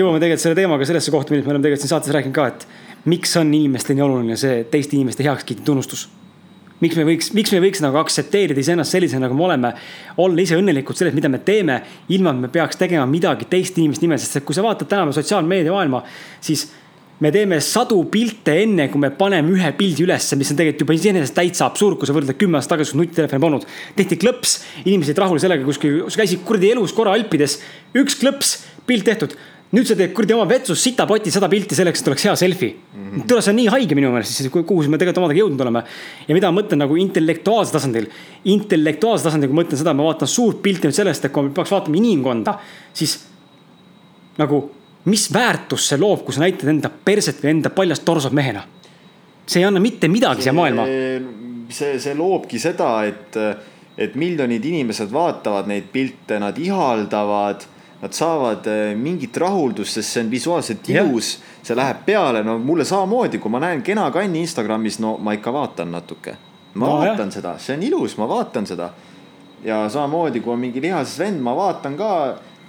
[0.00, 3.08] jõuame tegelikult selle teemaga sellesse kohta, millest me oleme tegelikult siin saates rääkinud ka, et
[3.10, 6.08] miks on inimestele nii oluline see teiste inimeste heakskiit ja tunnustus
[6.82, 9.72] miks me võiks, miks me võiks nagu aktsepteerida iseennast sellisena, nagu me oleme.
[10.20, 11.80] olla ise õnnelikud selles, mida me teeme,
[12.12, 15.72] ilma et me peaks tegema midagi teist inimest nimel, sest kui sa vaatad tänapäeva sotsiaalmeedia
[15.72, 16.02] maailma,
[16.44, 16.66] siis
[17.22, 20.96] me teeme sadu pilte enne, kui me paneme ühe pildi ülesse, mis on tegelikult juba
[20.98, 23.66] iseenesest täitsa absurd, kui sa võrdled kümme aastat tagasi, kui nutitelefoni polnud.
[23.96, 27.60] tehti klõps, inimesed olid rahul sellega, kuskil, sa käisid kuradi elus korra Alpides,
[27.94, 28.56] üks klõps,
[28.88, 29.36] pilt tehtud
[29.74, 33.06] nüüd sa teed kuradi oma vetsus sitapoti sada pilti selleks, et oleks hea selfie mm.
[33.08, 33.26] -hmm.
[33.30, 35.82] tule, see on nii haige minu meelest, siis kuhu me tegelikult omadega jõudnud oleme.
[36.28, 38.06] ja mida ma mõtlen nagu intellektuaalsel tasandil.
[38.44, 41.50] intellektuaalsel tasandil, kui ma mõtlen seda, ma vaatan suurt pilti nüüd sellest, et kui me
[41.50, 42.58] peaks vaatama inimkonda,
[42.92, 43.18] siis
[44.38, 44.62] nagu
[45.04, 48.64] mis väärtust see loob, kui sa näitad enda perset või enda paljast torsot mehena?
[49.46, 50.86] see ei anna mitte midagi siia maailma.
[51.68, 53.36] see, see loobki seda, et,
[53.98, 57.68] et miljonid inimesed vaatavad neid pilte, nad ihaldavad
[58.04, 61.30] nad saavad eh, mingit rahuldust, sest see on visuaalselt ilus,
[61.64, 65.52] see läheb peale, no mulle samamoodi, kui ma näen kena kanni Instagramis, no ma ikka
[65.54, 66.36] vaatan natuke.
[66.74, 67.36] ma no, vaatan jah.
[67.38, 68.90] seda, see on ilus, ma vaatan seda.
[69.64, 72.10] ja samamoodi, kui on mingi lihases vend, ma vaatan ka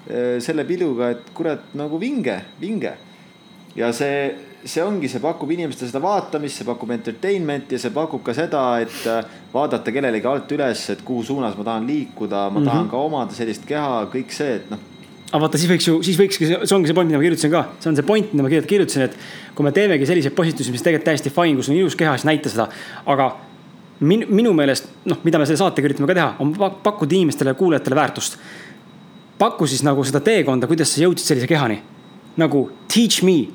[0.05, 2.91] selle piluga, et kurat nagu vinge, vinge.
[3.75, 4.27] ja see,
[4.65, 8.63] see ongi, see pakub inimestele seda vaatamist, see pakub entertainment'i ja see pakub ka seda,
[8.81, 12.69] et äh, vaadata kellelegi alt üles, et kuhu suunas ma tahan liikuda, ma mm -hmm.
[12.71, 14.91] tahan ka omada sellist keha, kõik see, et noh
[15.31, 17.63] aga vaata, siis võiks ju, siis võikski, see ongi see point, mida ma kirjutasin ka,
[17.79, 19.17] see on see point, mida ma kirjutasin, et
[19.55, 22.49] kui me teemegi selliseid postitusi, mis tegelikult täiesti fine, kus on ilus keha, siis näita
[22.49, 22.69] seda.
[23.05, 23.35] aga
[23.99, 27.59] min, minu meelest, noh, mida me selle saatega üritame ka teha, on pakkuda inimestele ja
[27.59, 28.37] kuulajatele väärtust
[29.39, 31.81] paku siis nagu seda teekonda, kuidas sa jõudsid sellise kehani.
[32.35, 33.47] nagu teach me,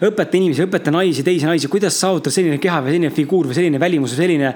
[0.00, 3.80] õpeta inimesi, õpeta naisi, teisi naisi, kuidas saavutada selline keha või selline figuur või selline
[3.80, 4.52] välimus või selline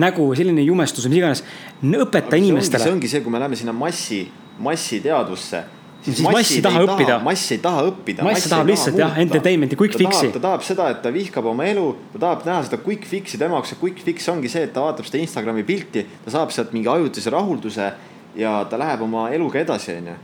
[0.00, 1.42] nägu või selline jumestus või mis iganes.
[1.82, 2.84] õpeta Aga inimestele.
[2.84, 4.22] see ongi see, kui me läheme sinna massi,
[4.58, 5.64] massiteadvusse
[6.02, 7.18] siis mass ei taha õppida.
[7.22, 8.24] mass ei taha õppida.
[8.26, 10.30] mass tahab lihtsalt jah, entertainment'i, quick fix'i.
[10.34, 13.58] ta tahab seda, et ta vihkab oma elu, ta tahab näha seda quick fix'i, tema
[13.58, 16.72] jaoks see quick fix ongi see, et ta vaatab seda Instagrami pilti, ta saab sealt
[16.76, 17.90] mingi ajutise rahulduse
[18.38, 20.16] ja ta läheb oma eluga edasi, onju.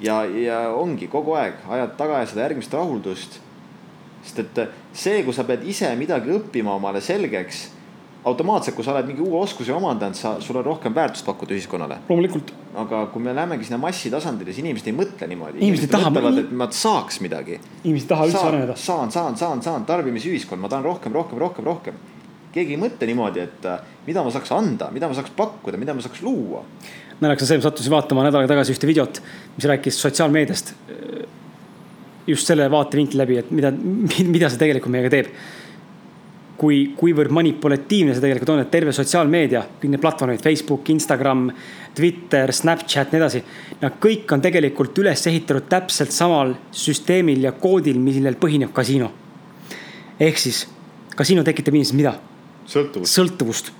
[0.00, 3.38] ja, ja ongi kogu aeg ajad taga ja seda järgmist rahuldust.
[4.22, 4.58] sest et
[4.94, 7.64] see, kui sa pead ise midagi õppima omale selgeks,
[8.28, 11.98] automaatselt, kui sa oled mingi uue oskuse omandanud, sa, sul on rohkem väärtust pakkuda ühiskonnale.
[12.08, 12.52] loomulikult.
[12.84, 15.58] aga kui me lähemegi sinna massitasandile, siis inimesed ei mõtle niimoodi.
[15.64, 17.58] inimesed tahavad, et nad saaks midagi.
[17.82, 18.76] inimesed ei taha üldse areneda.
[18.76, 22.02] saan, saan, saan, saan, tarbimisühiskond, ma tahan rohkem, rohkem, rohkem, rohkem
[22.52, 23.66] keegi ei mõtle niimoodi, et
[24.04, 26.60] mida ma saaks anda, mida ma saaks pakkuda, mida ma saaks luua
[27.20, 29.22] naljakas on see, ma sattusin vaatama nädal aega tagasi ühte videot,
[29.56, 30.74] mis rääkis sotsiaalmeediast.
[32.26, 33.72] just selle vaatevinkli läbi, et mida,
[34.34, 35.34] mida see tegelikult meiega teeb.
[36.62, 41.48] kui, kuivõrd manipulatiivne see tegelikult on, et terve sotsiaalmeedia, kõik need platvormid, Facebook, Instagram,
[41.96, 43.40] Twitter, Snapchat, nii edasi.
[43.80, 49.10] Nad kõik on tegelikult üles ehitatud täpselt samal süsteemil ja koodil, millel põhineb kasiino.
[50.20, 50.68] ehk siis
[51.16, 52.14] kasiino tekitab inimestes mida?
[52.66, 53.12] sõltuvust.
[53.12, 53.72] sõltuvust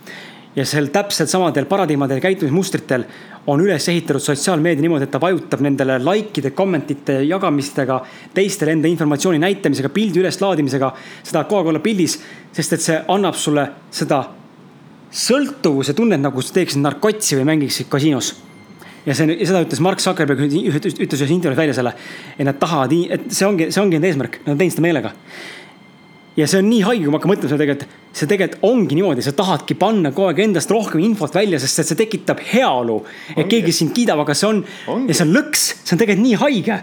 [0.57, 3.05] ja seal täpselt samadel paradigmadel, käitumismustritel
[3.51, 7.99] on üles ehitatud sotsiaalmeedia niimoodi, et ta vajutab nendele like'ide, comment'ite jagamistega,
[8.35, 10.93] teistele enda informatsiooni näitamisega, pildi üleslaadimisega.
[11.23, 12.21] seda olla pildis,
[12.53, 14.23] sest et see annab sulle seda
[15.11, 18.35] sõltuvuse tunnet, nagu sa teeksid narkotsi või mängiksid kasiinos
[19.07, 21.95] ja see, ja seda ütles Mark Zuckerberg, ütles ühes intervjuus välja selle,
[22.39, 25.13] et nad tahavad, et see ongi, see ongi nende eesmärk, nad on teinud seda meelega
[26.37, 29.25] ja see on nii haige, kui ma hakkan mõtlema seda tegelikult, see tegelikult ongi niimoodi,
[29.25, 33.03] sa tahadki panna kogu aeg endast rohkem infot välja, sest see tekitab heaolu.
[33.37, 34.63] et keegi sind kiidab, aga see on,
[35.09, 36.79] ja see on lõks, see on tegelikult nii haige.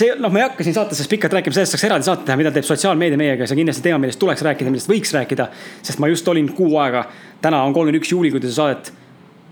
[0.00, 2.52] see, noh, ma ei hakka siin saates pikalt rääkima, sellest saaks eraldi saate teha, mida
[2.54, 5.50] teeb sotsiaalmeedia meiega, see on kindlasti teema, millest tuleks rääkida, millest võiks rääkida.
[5.82, 7.06] sest ma just olin kuu aega,
[7.44, 8.90] täna on kolmkümmend üks juuli, kui te saadet,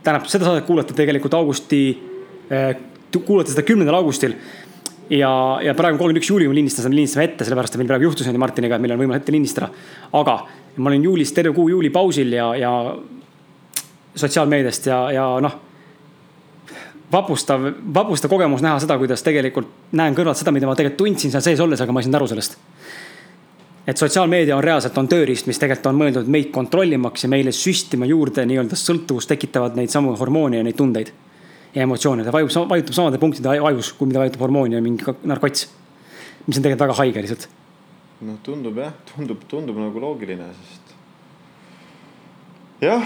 [0.02, 1.82] tähendab, seda saadet kuulate tegelikult augusti,
[3.16, 4.34] kuulate seda kümnendal augustil
[5.11, 8.09] ja, ja praegu kolmkümmend üks juuli, kui me lindistasime, lindistame ette, sellepärast et meil praegu
[8.09, 9.68] juhtus niimoodi Martiniga, et meil on võimalik ette lindistada.
[10.12, 10.36] aga
[10.76, 12.72] ma olin juulis terve kuu juuli pausil ja, ja
[14.16, 15.57] sotsiaalmeediast ja, ja noh.
[17.12, 21.44] vapustav, vapustav kogemus näha seda, kuidas tegelikult näen kõrvalt seda, mida ma tegelikult tundsin seal
[21.44, 22.59] sees olles, aga ma ei saanud aru sellest.
[23.86, 28.07] et sotsiaalmeedia on reaalselt on tööriist, mis tegelikult on mõeldud meid kontrollimaks ja meile süstima
[28.07, 31.12] juurde nii-öelda sõltuvust tekitavad neid samu hormoone ja neid tundeid
[31.76, 35.68] ja emotsioone, ta vajub, vajutab samade punktide ajus, kui mida vajutab hormoon ja mingi narkots.
[36.46, 37.48] mis on tegelikult väga haige lihtsalt.
[38.24, 40.94] noh, tundub jah, tundub, tundub nagu loogiline, sest.
[42.80, 43.04] jah,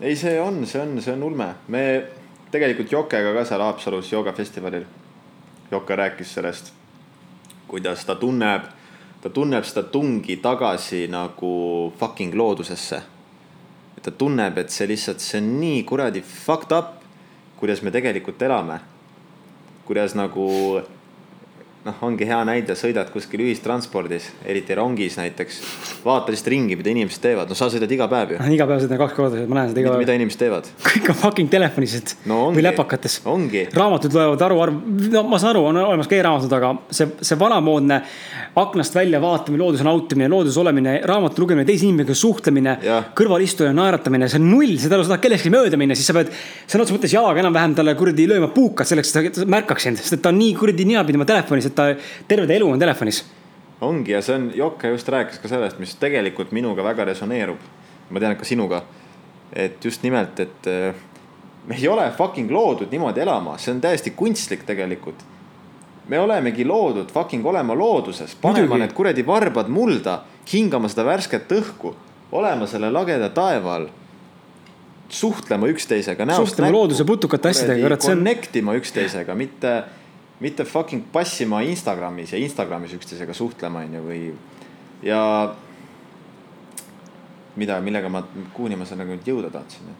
[0.00, 1.82] ei, see on, see on, see on ulme, me
[2.54, 4.86] tegelikult Jokega ka seal Haapsalus joogafestivalil.
[5.72, 6.72] Jokke rääkis sellest,
[7.66, 8.66] kuidas ta tunneb,
[9.22, 13.02] ta tunneb seda tungi tagasi nagu fucking loodusesse.
[14.02, 17.01] ta tunneb, et see lihtsalt, see on nii kuradi fucked up
[17.62, 18.80] kuidas me tegelikult elame.
[19.86, 20.82] kuidas nagu
[21.82, 25.58] noh, ongi hea näide, sõidad kuskil ühistranspordis, eriti rongis näiteks.
[26.04, 28.38] vaata lihtsalt ringi, mida inimesed teevad, no sa sõidad iga päev ju.
[28.54, 30.02] iga päev sõidan kaks korda, ma näen seda iga päev.
[30.04, 30.70] mida inimesed teevad?
[30.88, 31.96] kõik on fucking telefonis
[32.30, 33.18] no, või läpakates.
[33.32, 33.64] ongi.
[33.74, 34.78] raamatud loevad aru, arv,
[35.16, 37.98] no ma saan aru, on olemas ka e-raamatud, aga see, see vanamoodne
[38.62, 42.76] aknast välja vaatamine, looduse nautimine, looduses olemine, raamatu lugemine, teise inimesega suhtlemine,
[43.16, 46.98] kõrvalistuja naeratamine, see on null, sa tahad kellestki mööda minna, siis sa pead sõna otseses
[46.98, 50.28] mõttes jalaga enam-vähem talle kuradi lööma puukat selleks, et ta märkaks sind, sest et ta
[50.28, 53.24] on nii kuradi ninapidi oma telefonis, et ta terve elu on telefonis.
[53.82, 57.58] ongi ja see on, Jokke just rääkis ka sellest, mis tegelikult minuga väga resoneerub.
[58.10, 58.82] ma tean, et ka sinuga.
[59.52, 60.94] et just nimelt, et äh,
[61.66, 65.24] me ei ole fucking loodud niimoodi elama, see on täiesti kunstlik tegelikult.
[66.08, 71.94] me olemegi loodud fucking olema looduses, panema need kuradi varbad mulda, hingama seda värsket õhku,
[72.32, 73.90] olema selle lageda taeva all
[75.12, 76.26] suhtlema üksteisega.
[76.36, 78.22] suhtlema looduse putukate asjadega, kurat, see on.
[78.22, 79.74] Connect ima üksteisega, mitte
[80.42, 84.22] mitte fucking passima Instagramis ja Instagramis üksteisega suhtlema, onju, või
[85.06, 85.20] ja
[87.56, 88.24] mida, millega ma,
[88.54, 89.92] kuhuni ma seal nagu nüüd jõuda tahtsin.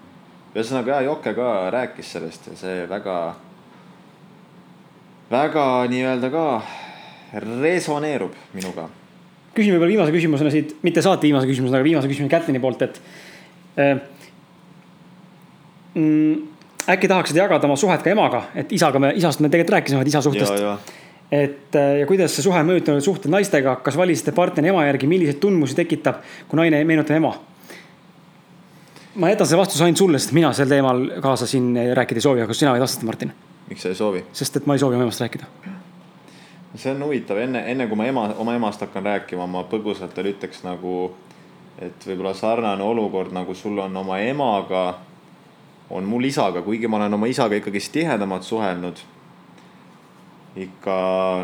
[0.53, 3.17] ühesõnaga ja Jokke ka rääkis sellest ja see väga,
[5.31, 6.47] väga nii-öelda ka
[7.63, 8.89] resoneerub minuga.
[9.55, 13.01] küsin võib-olla viimase küsimusena siit, mitte saate viimase küsimusena, aga viimase küsimuse Kätlini poolt, et
[13.77, 14.01] äh,
[15.95, 16.52] mm,
[16.89, 20.09] äkki tahaksid jagada oma suhet ka emaga, et isaga me, isast me tegelikult rääkisime, et
[20.09, 20.53] isa suhtest.
[21.33, 25.41] et äh, ja kuidas see suhe mõjutanud suhted naistega, kas valisite partneri ema järgi, milliseid
[25.41, 27.33] tundmusi tekitab, kui naine meenutab ema?
[29.15, 32.43] ma jätan selle vastuse ainult sulle, sest mina sel teemal kaasa siin rääkida ei soovi,
[32.45, 33.33] aga sina võid vastata, Martin.
[33.69, 34.25] miks sa ei soovi?
[34.33, 35.47] sest et ma ei soovi oma emast rääkida.
[36.75, 40.33] see on huvitav, enne, enne kui ma ema, oma emast hakkan rääkima, ma põgusalt veel
[40.33, 41.13] ütleks nagu,
[41.79, 44.87] et võib-olla sarnane olukord, nagu sul on oma emaga
[45.93, 48.97] on mul isaga, kuigi ma olen oma isaga ikkagist tihedamalt suhelnud.
[50.57, 50.95] ikka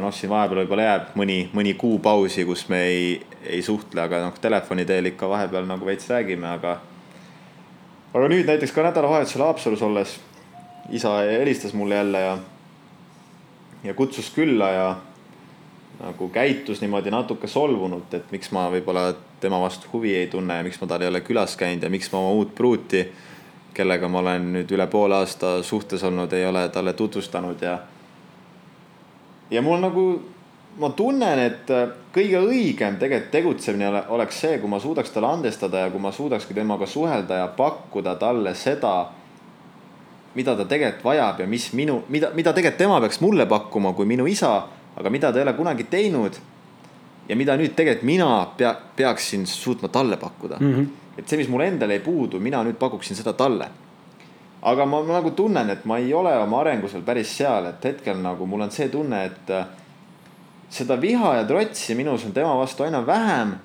[0.03, 3.05] noh, siin vahepeal võib-olla jääb mõni, mõni kuu pausi, kus me ei,
[3.41, 6.75] ei suhtle, aga noh, telefoni teel ikka vahepeal nagu veits räägime, aga.
[8.13, 10.19] aga nüüd näiteks ka nädalavahetusel Haapsalus olles
[10.93, 12.39] isa helistas mulle jälle ja,
[13.85, 14.91] ja kutsus külla ja
[16.03, 20.69] nagu käitus niimoodi natuke solvunult, et miks ma võib-olla tema vastu huvi ei tunne ja
[20.69, 23.07] miks ma tal ei ole külas käinud ja miks ma oma uut pruuti
[23.75, 27.79] kellega ma olen nüüd üle poole aasta suhtes olnud, ei ole talle tutvustanud ja.
[29.51, 30.05] ja mul nagu,
[30.79, 31.71] ma tunnen, et
[32.15, 36.57] kõige õigem tegelikult tegutsemine oleks see, kui ma suudaks talle andestada ja kui ma suudakski
[36.57, 38.97] temaga suhelda ja pakkuda talle seda.
[40.35, 44.07] mida ta tegelikult vajab ja mis minu, mida, mida tegelikult tema peaks mulle pakkuma kui
[44.07, 46.39] minu isa, aga mida ta ei ole kunagi teinud.
[47.29, 50.75] ja mida nüüd tegelikult mina pea, peaksin suutma talle pakkuda mm.
[50.75, 53.69] -hmm et see, mis mul endal jäi puudu, mina nüüd pakuksin seda talle.
[54.63, 57.85] aga ma, ma nagu tunnen, et ma ei ole oma arengus veel päris seal, et
[57.85, 59.67] hetkel nagu mul on see tunne, et äh,
[60.71, 63.57] seda viha ja trotsi minus on tema vastu aina vähem.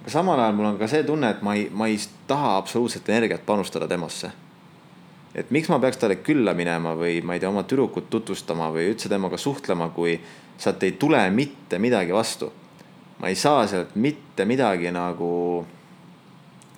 [0.00, 3.08] aga samal ajal mul on ka see tunne, et ma ei, ma ei taha absoluutselt
[3.08, 4.30] energiat panustada temasse.
[5.34, 8.90] et miks ma peaks talle külla minema või ma ei tea, oma tüdrukut tutvustama või
[8.92, 10.20] üldse temaga suhtlema, kui
[10.58, 12.52] sealt ei tule mitte midagi vastu.
[13.18, 15.64] ma ei saa sealt mitte midagi nagu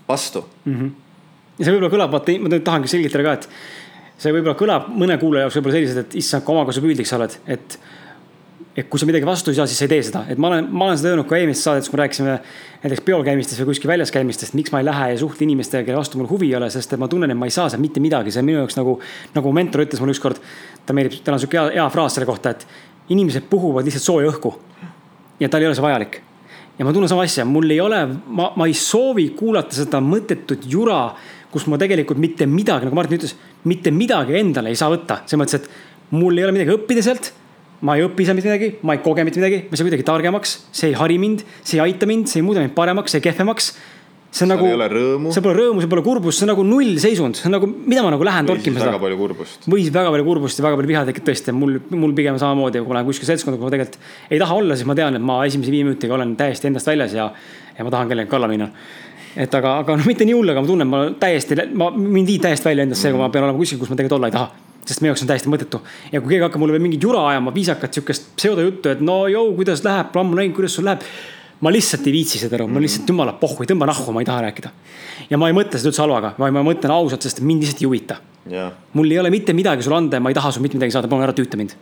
[0.08, 0.74] vastu mm.
[0.74, 0.90] -hmm.
[1.58, 3.48] ja see võib-olla kõlab, vaata, ma tahangi selgitada ka, et
[4.22, 7.78] see võib-olla kõlab mõne kuulaja jaoks võib-olla selliselt, et issand, kui omakasupüüdlik sa oled, et
[8.76, 10.66] et kui sa midagi vastu ei saa, siis sa ei tee seda, et ma olen,
[10.68, 12.34] ma olen seda öelnud ka eelmises saadetes, kui me rääkisime
[12.82, 15.96] näiteks peol käimistest või kuskil väljas käimistest, miks ma ei lähe ja suhtle inimestega, kelle
[15.96, 18.02] vastu mul huvi ei ole, sest et ma tunnen, et ma ei saa seal mitte
[18.04, 18.98] midagi, see on minu jaoks nagu,
[19.32, 20.42] nagu mentor ütles mulle ükskord.
[20.86, 22.66] ta meeldib, tal on sihuke hea, hea fraas selle kohta, et
[23.16, 24.52] inimesed puhuvad lihtsalt sooja õhku.
[25.40, 26.20] ja tal ei ole see vajalik.
[26.78, 30.66] Ja ma tunnen sama asja, mul ei ole, ma, ma ei soovi kuulata seda mõttetut
[30.68, 31.00] jura,
[31.52, 33.36] kus ma tegelikult mitte midagi, nagu Martin ütles,
[33.68, 37.32] mitte midagi endale ei saa võtta, selles mõttes, et mul ei ole midagi õppida sealt.
[37.84, 40.04] Ma ei õpi seal mitte midagi, ma ei koge mitte midagi, ma ei saa kuidagi
[40.08, 43.20] targemaks, see ei hari mind, see ei aita mind, see ei muuda mind paremaks, see
[43.20, 43.74] kehvemaks.
[44.30, 44.66] See on nagu,
[45.32, 48.12] see pole rõõmu, see pole kurbust, see on nagu nullseisund, see on nagu, mida ma
[48.12, 49.00] nagu lähen torkima väga seda.
[49.02, 49.68] palju kurbust.
[49.70, 52.82] või siis väga palju kurbust ja väga palju viha tekib tõesti, mul, mul pigem samamoodi,
[52.82, 53.98] kui ma lähen kuskile seltskonda, kus ma tegelikult
[54.30, 57.16] ei taha olla, siis ma tean, et ma esimese viie minutiga olen täiesti endast väljas
[57.16, 57.30] ja,
[57.78, 58.70] ja ma tahan kellelegi kalla minna.
[59.36, 62.44] et aga, aga noh, mitte nii hull, aga ma tunnen, ma täiesti, ma, mind viib
[62.44, 64.66] täiesti välja endast see, kui ma pean olema kuskil, kus ma tegelikult olla ei taha
[64.86, 65.80] sest minu jaoks on täiesti mõttetu
[66.12, 69.50] ja kui keegi hakkab mulle veel mingit jura ajama, viisakat sihukest pseudojuttu, et no jõu,
[69.58, 71.02] kuidas läheb, ammu näinud, kuidas sul läheb.
[71.60, 74.46] Ma lihtsalt ei viitsi seda aru, ma lihtsalt jumala pohhu, tõmba nahku, ma ei taha
[74.48, 74.72] rääkida.
[75.30, 78.18] ja ma ei mõtle seda üldse halvaga, ma mõtlen ausalt, sest mind lihtsalt ei huvita
[78.50, 80.94] jah, mul ei ole mitte midagi sulle anda ja ma ei taha sul mitte midagi
[80.94, 81.74] saada, palun ära tüüta mind.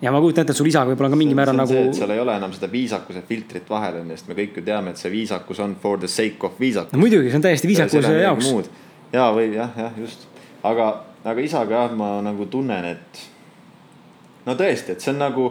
[0.00, 2.22] ja ma kujutan ette, et sul isaga võib-olla on ka mingil määral nagu seal ei
[2.22, 5.12] ole enam seda viisakuse filtrit vahel on ju, sest me kõik ju teame, et see
[5.12, 6.94] viisakus on for the sake of viisakus.
[6.96, 8.70] no muidugi, see on täiesti viisakuse jaoks.
[9.12, 10.26] ja, või jah, jah, just,
[10.62, 10.88] aga,
[11.24, 13.24] aga isaga jah, ma nagu tunnen, et
[14.46, 15.50] no tõesti, et see on nagu,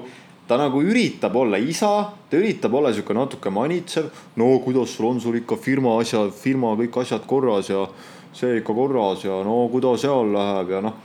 [0.50, 4.10] ta nagu üritab olla isa, ta üritab olla sihuke natuke manitsev.
[4.36, 7.86] no kuidas sul on sul ikka firma asjad, firma kõik asjad korras ja
[8.34, 10.98] see ikka korras ja no kuidas seal läheb ja noh,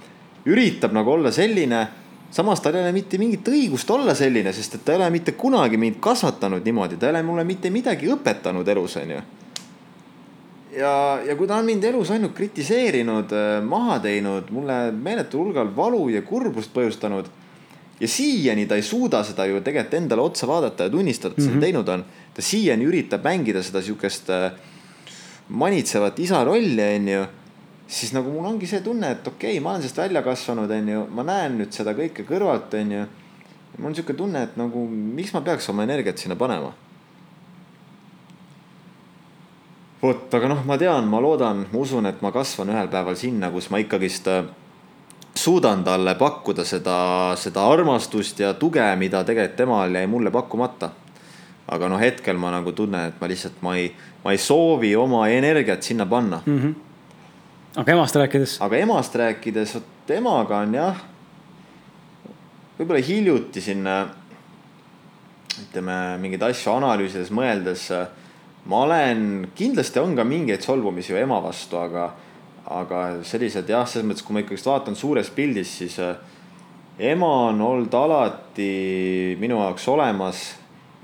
[0.49, 1.87] üritab nagu olla selline
[2.35, 5.37] samas tal ei ole mitte mingit õigust olla selline, sest et ta ei ole mitte
[5.39, 9.21] kunagi mind kasvatanud niimoodi, ta ei ole mulle mitte midagi õpetanud elus, onju
[10.77, 13.33] ja, ja kui ta on mind elus ainult kritiseerinud,
[13.69, 17.29] maha teinud, mulle meeletul hulgal valu ja kurbust põhjustanud.
[18.05, 21.47] Ja siiani ta ei suuda seda ju tegelikult endale otsa vaadata ja tunnistada, et ta
[21.47, 22.05] seda teinud on.
[22.35, 24.51] ta siiani üritab mängida seda siukest äh,
[25.49, 27.25] manitsevat isa rolli, onju.
[27.89, 31.05] siis nagu mul ongi see tunne, et okei okay,, ma olen sellest välja kasvanud, onju,
[31.17, 33.05] ma näen nüüd seda kõike kõrvalt, onju.
[33.79, 36.75] mul on siuke tunne, et nagu miks ma peaks oma energiat sinna panema
[40.05, 43.49] vot, aga noh, ma tean, ma loodan, ma usun, et ma kasvan ühel päeval sinna,
[43.55, 44.45] kus ma ikkagist äh,
[45.35, 46.97] suudan talle pakkuda seda,
[47.37, 50.91] seda armastust ja tuge, mida tegelikult temal jäi mulle pakkumata.
[51.69, 53.87] aga noh, hetkel ma nagu tunnen, et ma lihtsalt, ma ei,
[54.25, 56.41] ma ei soovi oma energiat sinna panna.
[57.77, 61.01] aga emast rääkides, aga emast rääkides, vot emaga on jah,
[62.79, 63.87] võib-olla hiljuti siin
[65.65, 67.89] ütleme mingeid asju analüüsides, mõeldes.
[68.67, 72.11] ma olen, kindlasti on ka mingeid solvumisi ju ema vastu, aga,
[72.65, 76.17] aga sellised jah, selles mõttes, kui ma ikkagist vaatan suures pildis, siis äh,
[76.99, 80.45] ema on olnud alati minu jaoks olemas.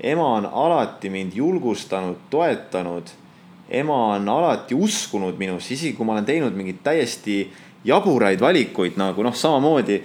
[0.01, 3.03] ema on alati mind julgustanud, toetanud.
[3.69, 7.53] ema on alati uskunud minusse, isegi kui ma olen teinud mingeid täiesti
[7.85, 10.01] jaburaid valikuid nagu noh, samamoodi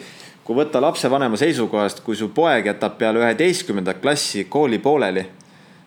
[0.47, 5.25] kui võtta lapsevanema seisukohast, kui su poeg jätab peale üheteistkümnendat klassi kooli pooleli,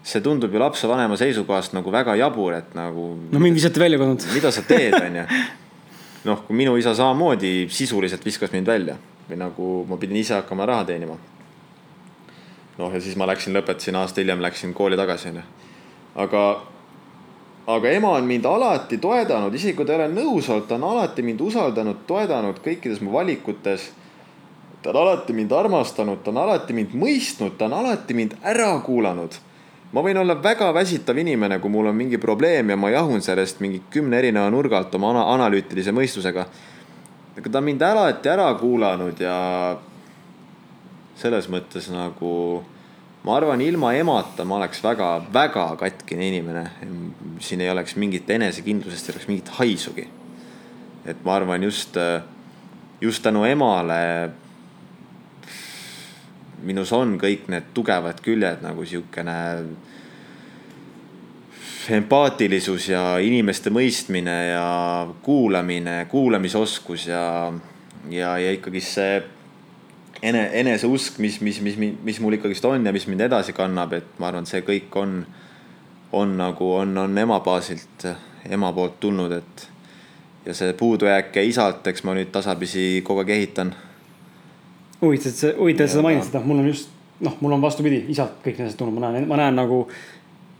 [0.04, 4.26] see tundub ju lapsevanema seisukohast nagu väga jabur, et nagu no mind visati välja kodunt.
[4.36, 5.26] mida sa teed, onju.
[6.30, 8.95] noh, kui minu isa samamoodi sisuliselt viskas mind välja
[9.30, 11.18] või nagu ma pidin ise hakkama raha teenima.
[12.78, 15.43] noh, ja siis ma läksin, lõpetasin aasta hiljem, läksin kooli tagasi, onju.
[16.16, 16.43] aga,
[17.68, 20.88] aga ema on mind alati toetanud, isegi kui ta ei ole nõus olnud, ta on
[20.93, 23.91] alati mind usaldanud, toetanud kõikides mu valikutes.
[24.82, 28.72] ta on alati mind armastanud, ta on alati mind mõistnud, ta on alati mind ära
[28.80, 29.36] kuulanud
[29.92, 33.62] ma võin olla väga väsitav inimene, kui mul on mingi probleem ja ma jahun sellest
[33.64, 36.46] mingi kümne erineva nurga alt oma ana analüütilise mõistusega.
[37.38, 39.78] aga ta on mind alati ära kuulanud ja
[41.20, 42.64] selles mõttes nagu
[43.24, 46.70] ma arvan, ilma emata ma oleks väga-väga katkine inimene.
[47.40, 50.08] siin ei oleks mingit enesekindlusest, ei oleks mingit haisugi.
[51.06, 51.98] et ma arvan just,
[53.02, 54.30] just tänu emale
[56.64, 59.38] minus on kõik need tugevad küljed nagu siukene
[61.89, 67.24] empaatilisus ja inimeste mõistmine ja kuulamine, kuulamisoskus ja,
[68.12, 69.16] ja, ja ikkagi see
[70.22, 74.20] ene, eneseusk, mis, mis, mis, mis mul ikkagist on ja mis mind edasi kannab, et
[74.20, 75.20] ma arvan, et see kõik on,
[76.14, 78.05] on nagu on, on ema baasilt,
[78.49, 79.68] ema poolt tulnud, et
[80.45, 83.74] ja see puudujääk isalt, eks ma nüüd tasapisi kogu aeg ehitan
[85.02, 86.89] huvitav, et sa, huvitav, et sa Ja- mainid seda, mul on just,
[87.20, 89.88] noh, mul on vastupidi, isalt kõik need asjad tulnud, ma näen, ma näen nagu.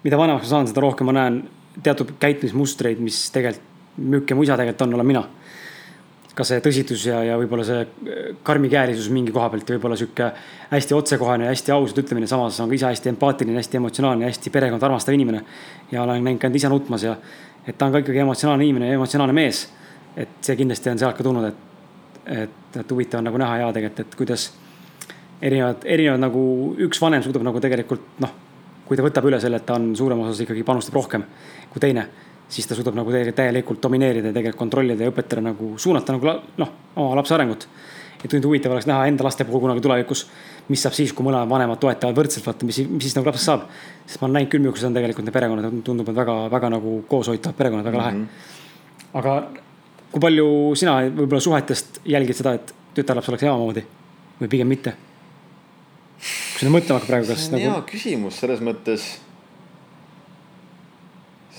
[0.04, 1.44] mida vanemaks ma saan, seda rohkem ma näen
[1.84, 3.66] teatud käitumismustreid, mis tegelikult,
[3.98, 5.24] milline mu isa tegelikult on, olen mina.
[6.40, 10.30] ka see tõsitus ja, ja võib-olla see äh, karmikäelisus mingi koha pealt ja võib-olla sihuke
[10.70, 14.50] hästi otsekohene ja hästi ausalt ütlemine, samas on ka ise hästi empaatiline, hästi emotsionaalne, hästi
[14.50, 15.42] perekonda armastav inimene.
[15.92, 17.18] ja olen näinud ka enda isa nutmas ja,
[17.68, 19.68] et ta on ka ikkagi emotsionaalne inimene ja emotsionaalne mees.
[20.16, 21.69] et see kindlasti on sealt ka tulnud, et
[22.30, 24.50] et, et huvitav on nagu näha ja tegelikult, et kuidas,
[25.42, 26.44] erinevad, erinevad nagu
[26.86, 28.34] üks vanem suudab nagu tegelikult noh,
[28.88, 31.26] kui ta võtab üle selle, et ta on suurem osas ikkagi panustab rohkem
[31.70, 32.08] kui teine,
[32.50, 36.36] siis ta suudab nagu tegelikult täielikult domineerida ja tegelikult kontrollida ja õpetada nagu suunata nagu
[36.58, 37.68] noh, oma lapse arengut.
[38.20, 40.26] et nüüd huvitav oleks näha enda laste puhul kunagi tulevikus,
[40.68, 43.70] mis saab siis, kui mõlemad vanemad toetavad võrdselt, vaata, mis, mis siis nagu lapsest saab.
[44.06, 46.98] sest ma olen näinud küll, millised on tegelikult need perekonnad, tundub, et väga, väga nagu
[47.08, 48.26] kooshoitavad perekonnad, väga lahe mm.
[48.26, 49.14] -hmm.
[49.22, 49.69] aga
[50.12, 50.50] kui palju
[50.80, 53.86] sina võib-olla suhetest jälgid seda, et tütarlaps oleks ema moodi
[54.40, 54.96] või pigem mitte?
[56.20, 57.64] kui sa mõtlema hakkad praegu, kas nagu...
[57.64, 59.10] hea küsimus selles mõttes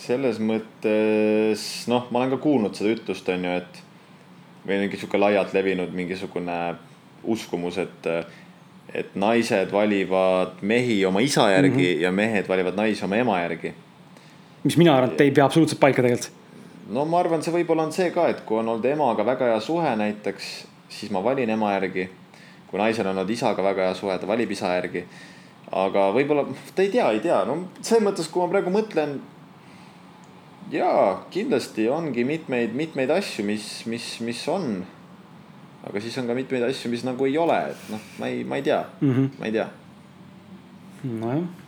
[0.00, 3.80] selles mõttes noh, ma olen ka kuulnud seda ütlust, on ju, et
[4.66, 6.56] või mingi sihuke laialt levinud mingisugune
[7.30, 8.08] uskumus, et,
[8.96, 12.02] et naised valivad mehi oma isa järgi mm -hmm.
[12.04, 13.74] ja mehed valivad naisi oma ema järgi.
[14.64, 16.39] mis mina arvan, et ei pea absoluutselt paika tegelikult.
[16.90, 19.60] No ma arvan, see võib-olla on see ka, et kui on olnud emaga väga hea
[19.64, 20.50] suhe näiteks,
[20.90, 22.08] siis ma valin ema järgi.
[22.70, 25.04] kui naisel on olnud isaga väga hea suhe, ta valib isa järgi.
[25.72, 29.20] aga võib-olla, ta ei tea, ei tea, no selles mõttes, kui ma praegu mõtlen
[30.70, 34.82] jaa, kindlasti ongi mitmeid, mitmeid asju, mis, mis, mis on.
[35.86, 38.58] aga siis on ka mitmeid asju, mis nagu ei ole, et noh, ma ei, ma
[38.60, 39.30] ei tea mm, -hmm.
[39.38, 39.68] ma ei tea.
[41.04, 41.59] nojah.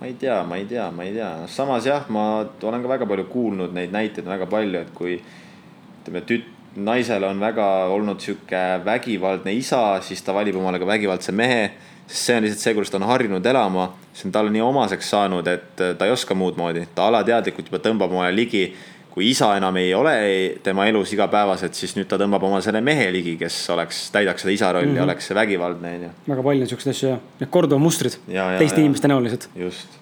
[0.00, 3.08] Ma ei tea, ma ei tea, ma ei tea, samas jah, ma olen ka väga
[3.10, 8.62] palju kuulnud neid näiteid väga palju, et kui ütleme, tüt-, naisel on väga olnud sihuke
[8.84, 11.68] vägivaldne isa, siis ta valib omale ka vägivaldse mehe
[12.06, 15.10] sest see on lihtsalt see, kuidas ta on harjunud elama, see on talle nii omaseks
[15.14, 18.66] saanud, et ta ei oska muud moodi, ta alateadlikult juba tõmbab omale ligi.
[19.14, 20.14] Kui isa enam ei ole
[20.62, 24.54] tema elus igapäevaselt, siis nüüd ta tõmbab oma selle mehe ligi, kes oleks, täidaks seda
[24.54, 25.06] isa rolli mm, -hmm.
[25.06, 26.10] oleks vägivaldne, onju.
[26.28, 29.22] väga palju on siukseid asju jah, need korduvad mustrid ja, ja, teiste ja, inimeste näol
[29.28, 29.48] lihtsalt.
[29.54, 29.98] just,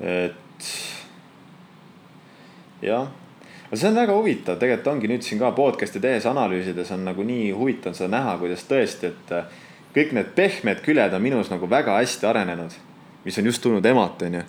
[0.00, 0.70] et
[2.82, 3.08] jah
[3.70, 7.24] no see on väga huvitav, tegelikult ongi nüüd siin ka podcast'i tehes analüüsides on nagu
[7.26, 9.32] nii huvitav seda näha, kuidas tõesti, et
[9.96, 12.76] kõik need pehmed küljed on minus nagu väga hästi arenenud,
[13.24, 14.44] mis on just tulnud emalt, onju.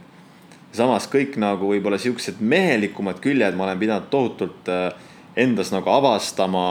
[0.76, 4.90] Samas kõik nagu võib-olla siuksed mehelikumad küljed ma olen pidanud tohutult äh,
[5.36, 6.66] endas nagu avastama,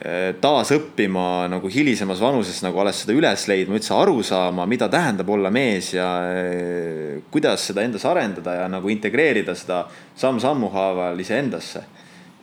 [0.00, 5.28] äh, taasõppima nagu hilisemas vanuses nagu alles seda üles leidma, üldse aru saama, mida tähendab
[5.32, 9.84] olla mees ja äh, kuidas seda endas arendada ja nagu integreerida seda
[10.18, 11.84] samm-sammu haaval iseendasse.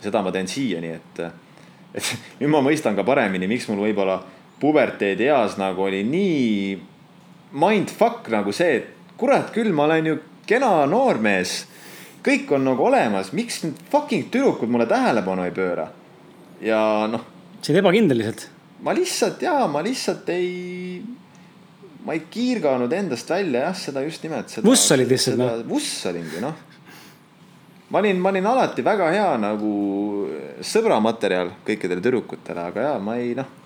[0.05, 1.21] seda ma teen siiani, et,
[1.95, 2.09] et
[2.41, 4.19] nüüd ma mõistan ka paremini, miks mul võib-olla
[4.59, 6.75] puberteedieas nagu oli nii
[7.55, 10.15] mindfuck nagu see, et kurat küll, ma olen ju
[10.47, 11.65] kena noormees.
[12.25, 15.89] kõik on nagu olemas, miks need fucking tüdrukud mulle tähelepanu ei pööra?
[16.61, 16.79] ja
[17.11, 17.25] noh.
[17.61, 18.47] sa oled ebakindel lihtsalt.
[18.85, 21.03] ma lihtsalt jaa, ma lihtsalt ei,
[22.05, 24.55] ma ei kiirganud endast välja jah, seda just nimelt.
[24.63, 25.59] vuss olid lihtsalt noh.
[25.69, 26.55] vuss olingi noh.
[27.89, 29.75] ma olin, ma olin alati väga hea nagu
[30.65, 33.61] sõbramaterjal kõikidele tüdrukutele, aga jaa, ma ei noh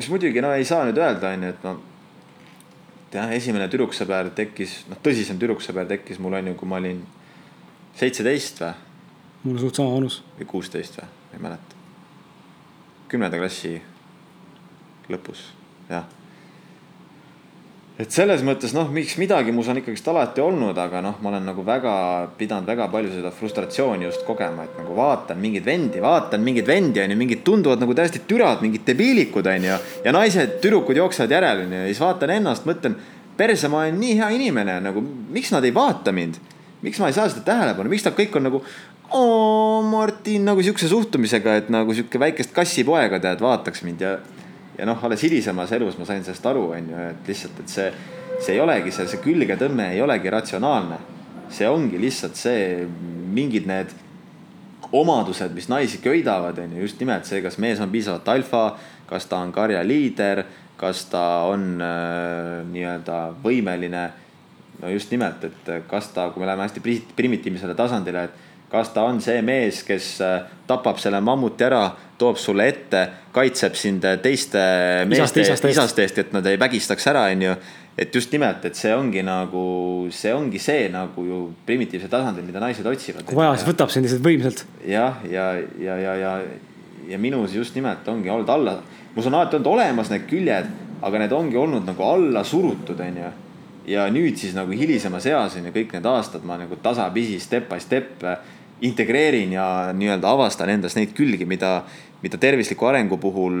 [0.00, 1.74] mis muidugi no ei saa nüüd öelda, on ju,
[3.10, 7.02] et jah, esimene tüdruksõber tekkis, noh, tõsisem tüdruksõber tekkis mul on ju, kui ma olin
[7.98, 8.72] seitseteist või.
[9.42, 10.22] mul suht sama vanus.
[10.38, 11.82] või kuusteist või, ei mäleta.
[13.10, 13.74] kümnenda klassi
[15.10, 15.50] lõpus,
[15.90, 16.06] jah
[18.00, 21.44] et selles mõttes noh, miks midagi mus on ikkagist alati olnud, aga noh, ma olen
[21.50, 21.92] nagu väga
[22.38, 27.02] pidanud väga palju seda frustratsiooni just kogema, et nagu vaatan mingeid vendi, vaatan mingeid vendi
[27.04, 29.76] onju, mingid tunduvad nagu täiesti türad, mingid debiilikud onju.
[30.06, 32.96] ja naised, tüdrukud jooksevad järel onju ja siis vaatan ennast, mõtlen,
[33.36, 36.40] perse, ma olen nii hea inimene, nagu miks nad ei vaata mind.
[36.80, 38.64] miks ma ei saa seda tähelepanu, miks nad kõik on nagu,
[39.12, 44.16] oo Martin nagu siukse suhtumisega, et nagu sihuke väikest kassipoega tead, vaataks mind ja
[44.80, 47.88] ja noh, alles hilisemas elus ma sain sellest aru, on ju, et lihtsalt, et see,
[48.40, 51.00] see ei olegi see, see külgetõmme ei olegi ratsionaalne.
[51.50, 52.86] see ongi lihtsalt see,
[53.34, 53.92] mingid need
[54.94, 58.64] omadused, mis naisi köidavad, on ju, just nimelt see, kas mees on piisavalt alfa,
[59.10, 60.44] kas ta on karjaliider,
[60.80, 64.08] kas ta on äh, nii-öelda võimeline.
[64.80, 66.80] no just nimelt, et kas ta, kui me läheme hästi
[67.16, 71.90] primitiivsele tasandile, et kas ta on see mees, kes äh, tapab selle mammuti ära
[72.20, 73.02] toob sulle ette,
[73.34, 74.62] kaitseb sind teiste
[75.08, 77.56] meeste isast, isast eest, et nad ei vägistaks ära, onju.
[78.00, 79.62] et just nimelt, et see ongi nagu,
[80.14, 83.26] see ongi see nagu ju primitiivsel tasandil, mida naised otsivad.
[83.28, 84.64] kui vaja, siis võtab sind lihtsalt võimsalt.
[84.88, 85.50] jah, ja,
[85.80, 86.32] ja, ja, ja,
[87.10, 88.80] ja minus just nimelt ongi olnud alla,
[89.14, 93.30] mus on alati olnud olemas need küljed, aga need ongi olnud nagu alla surutud, onju
[93.90, 97.68] ja nüüd siis nagu hilisemas eas on ju kõik need aastad ma nagu tasapisi step
[97.70, 98.24] by step
[98.86, 99.66] integreerin ja
[99.96, 101.80] nii-öelda avastan endas neid külgi, mida
[102.22, 103.54] mida tervisliku arengu puhul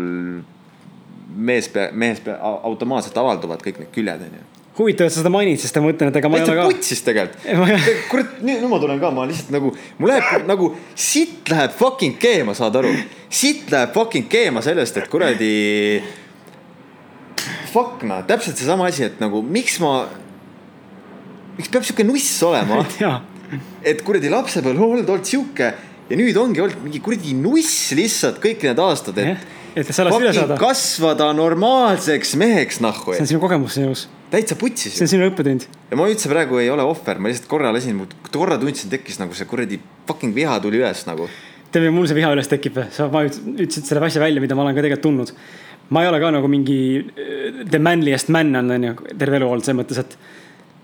[1.36, 4.48] mees, mees automaatselt avalduvad kõik need küljed, onju
[4.80, 6.66] huvitav, et sa seda mainid, sest ma mõtlen, et ega ma ei ole ka.
[6.70, 7.74] putsis tegelikult.
[8.10, 12.54] kurat, nüüd ma tulen ka, ma lihtsalt nagu, mul läheb nagu sitt läheb fucking keema,
[12.56, 12.94] saad aru.
[13.28, 15.50] sitt läheb fucking keema sellest, et kuradi
[17.74, 20.06] fuck noh, täpselt seesama asi, et nagu miks ma,
[21.58, 22.80] miks peab sihuke nuss olema,
[23.82, 25.72] et kuradi lapsepõlv on olnud sihuke
[26.10, 29.44] ja nüüd ongi olnud mingi kuradi nuss lihtsalt kõik need aastad, et.
[29.78, 34.96] et sellest üle saada, kasvada normaalseks meheks nahku see on, sinu kogemus sinus, täitsa putsis
[34.96, 35.68] see on sinu õppetund.
[35.90, 39.38] ja ma üldse praegu ei ole ohver, ma lihtsalt korra lasin, korra tundsin, tekkis nagu
[39.38, 39.80] see kuradi
[40.10, 41.30] fucking viha tuli üles nagu.
[41.70, 44.66] tead, mul see viha üles tekib, sa ma üt- ütlesid selle asja välja, mida ma
[44.66, 45.34] olen ka tegelikult tundnud.
[45.94, 49.46] ma ei ole ka nagu mingi äh, the manliest man on, on ju, terve elu
[49.46, 50.18] olnud selles mõttes, et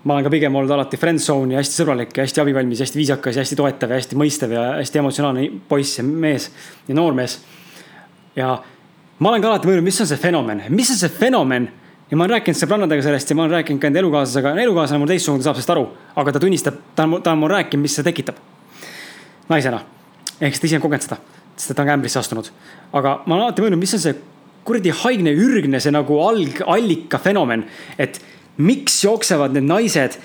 [0.07, 2.99] ma olen ka pigem olnud alati friend zone ja hästi sõbralik ja hästi abivalmis hästi
[2.99, 6.47] viisakas ja hästi toetav ja hästi mõistev ja hästi emotsionaalne poiss ja mees
[6.87, 7.39] ja noormees.
[8.35, 8.53] ja
[9.19, 11.67] ma olen ka alati mõelnud, mis on see fenomen, mis on see fenomen
[12.07, 15.11] ja ma olen rääkinud sõbrannadega sellest ja ma olen rääkinud ka enda elukaaslasega, elukaaslane mul
[15.11, 15.83] teistsugune, ta saab sellest aru,
[16.23, 18.39] aga ta tunnistab, ta on, ta on mul rääkinud, mis see tekitab
[19.51, 19.81] naisena.
[20.39, 21.19] ehk siis ta ise on kogenud seda,
[21.57, 22.47] sest ta on ka ämbrisse astunud.
[22.93, 24.15] aga ma olen alati mõelnud, mis on see
[24.67, 27.65] kuradi haigne, ürgne see nagu alg, allika fenomen,
[27.99, 28.21] et
[28.57, 30.17] miks jooksevad need naised,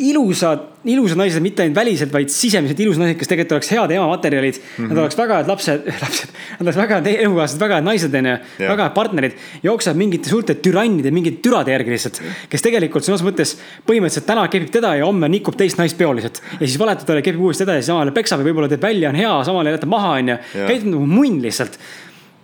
[0.00, 4.56] ilusad, ilusad naised, mitte ainult väliselt, vaid sisemiselt ilusad naised, kes tegelikult oleks head emamaterjalid
[4.56, 4.72] mm.
[4.76, 4.88] -hmm.
[4.88, 8.36] Nad oleks väga head lapsed, lapsed, nad oleks väga head elukaaslased, väga head naised, onju,
[8.58, 9.36] väga head partnerid.
[9.62, 13.56] jooksevad mingite suurte türannide, mingite türade järgi lihtsalt, kes tegelikult sõnas mõttes
[13.86, 16.42] põhimõtteliselt täna kepib teda ja homme nikub teist naist peoliselt.
[16.60, 18.82] ja siis valetab talle, kepib uuesti teda ja siis samal ajal peksab ja võib-olla teeb
[18.82, 20.38] välja, on hea, samal ajal jätab maha, onju.
[20.54, 21.76] Käitub nagu munn lihtsalt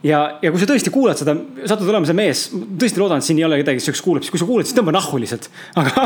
[0.05, 1.35] ja, ja kui sa tõesti kuulad seda,
[1.69, 4.43] satud olema see mees, tõesti loodan, et siin ei ole kedagi siukest kuulab, siis kui
[4.43, 5.49] sa kuulad, siis tõmba nahku lihtsalt.
[5.81, 6.05] aga,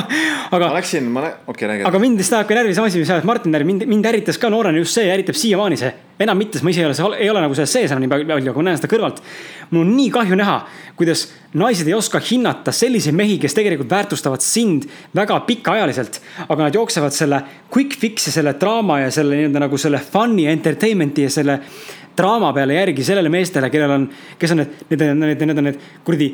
[0.51, 1.89] aga ma, läksin, ma, okei okay,, räägi.
[1.91, 4.39] aga mind lihtsalt ajab ka närvi see asi, mis ajas Martin närvi, mind, mind ärritas
[4.41, 5.91] ka noorena just see ja ärritab siiamaani see.
[6.21, 8.39] enam mitte, sest ma ise ei ole, ei ole nagu selles sees enam nii palju,
[8.53, 9.23] aga ma näen seda kõrvalt.
[9.71, 10.57] mul on nii kahju näha,
[11.01, 11.27] kuidas
[11.57, 14.87] naised ei oska hinnata selliseid mehi, kes tegelikult väärtustavad sind
[15.17, 16.21] väga pikaajaliselt.
[16.47, 21.27] aga nad jooksevad selle quick fix'i, selle draama ja selle nii-öelda nagu selle fun'i, entertainment'i
[21.27, 21.59] ja selle
[22.17, 24.07] draama peale järgi sellele meestele, kellel on,
[24.39, 26.31] kes on need, need need, need on need kuradi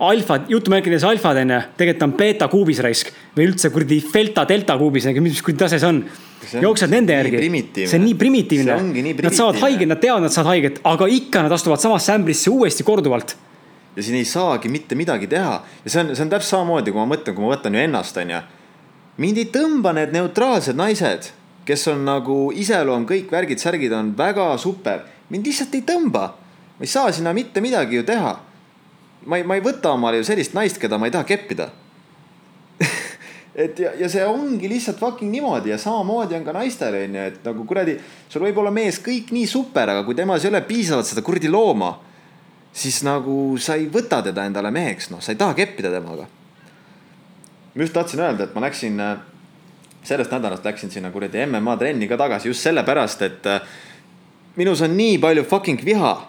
[0.00, 4.76] alfad, jutumärkides alfad on ju, tegelikult on beeta kuubis raisk või üldse kuradi delta, delta
[4.80, 6.02] kuubis, mis kuradi tase see on.
[6.40, 8.78] Jooksevad nende järgi, see on nii primitiivne.
[9.20, 12.86] Nad saavad haiget, nad teavad, nad saavad haiget, aga ikka nad astuvad samasse ämbrisse uuesti
[12.86, 13.36] korduvalt.
[13.96, 15.54] ja siin ei saagi mitte midagi teha
[15.84, 18.16] ja see on, see on täpselt samamoodi, kui ma mõtlen, kui ma võtan ju ennast,
[18.22, 18.38] onju.
[19.20, 21.32] mind ei tõmba need neutraalsed naised,
[21.64, 26.24] kes on nagu iseloom, kõik värgid-särgid on väga super, mind lihtsalt ei tõmba.
[26.80, 28.38] ma ei saa sinna mitte midagi ju teha.
[29.26, 31.70] ma ei, ma ei võta omale ju sellist naist, keda ma ei taha keppida.
[33.64, 37.44] et ja, ja see ongi lihtsalt fucking niimoodi ja samamoodi on ka naistel onju, et
[37.44, 37.98] nagu kuradi,
[38.28, 41.52] sul võib olla mees kõik nii super, aga kui temas ei ole piisavalt seda kuradi
[41.52, 41.98] looma
[42.72, 46.26] siis nagu sa ei võta teda endale meheks, noh, sa ei taha keppida temaga.
[47.74, 49.00] ma just tahtsin öelda, et ma läksin,
[50.02, 53.60] sellest nädalast läksin sinna kuradi MMA trenni ka tagasi just sellepärast, et äh,
[54.56, 56.26] minus on nii palju fucking viha.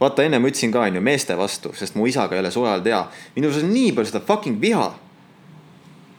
[0.00, 2.82] vaata, enne ma ütlesin ka, onju, meeste vastu, sest mu isaga ei ole suve ajal
[2.84, 3.02] teha.
[3.36, 4.90] minus on nii palju seda fucking viha.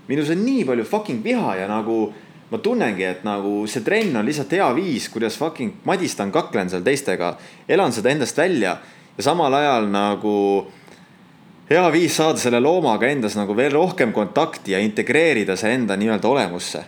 [0.07, 2.13] minus on nii palju fucking viha ja nagu
[2.51, 6.83] ma tunnengi, et nagu see trenn on lihtsalt hea viis, kuidas fucking madistan, kaklen seal
[6.83, 7.35] teistega,
[7.67, 8.77] elan seda endast välja
[9.17, 10.35] ja samal ajal nagu
[11.70, 16.30] hea viis saada selle loomaga endas nagu veel rohkem kontakti ja integreerida see enda nii-öelda
[16.30, 16.84] olemusse.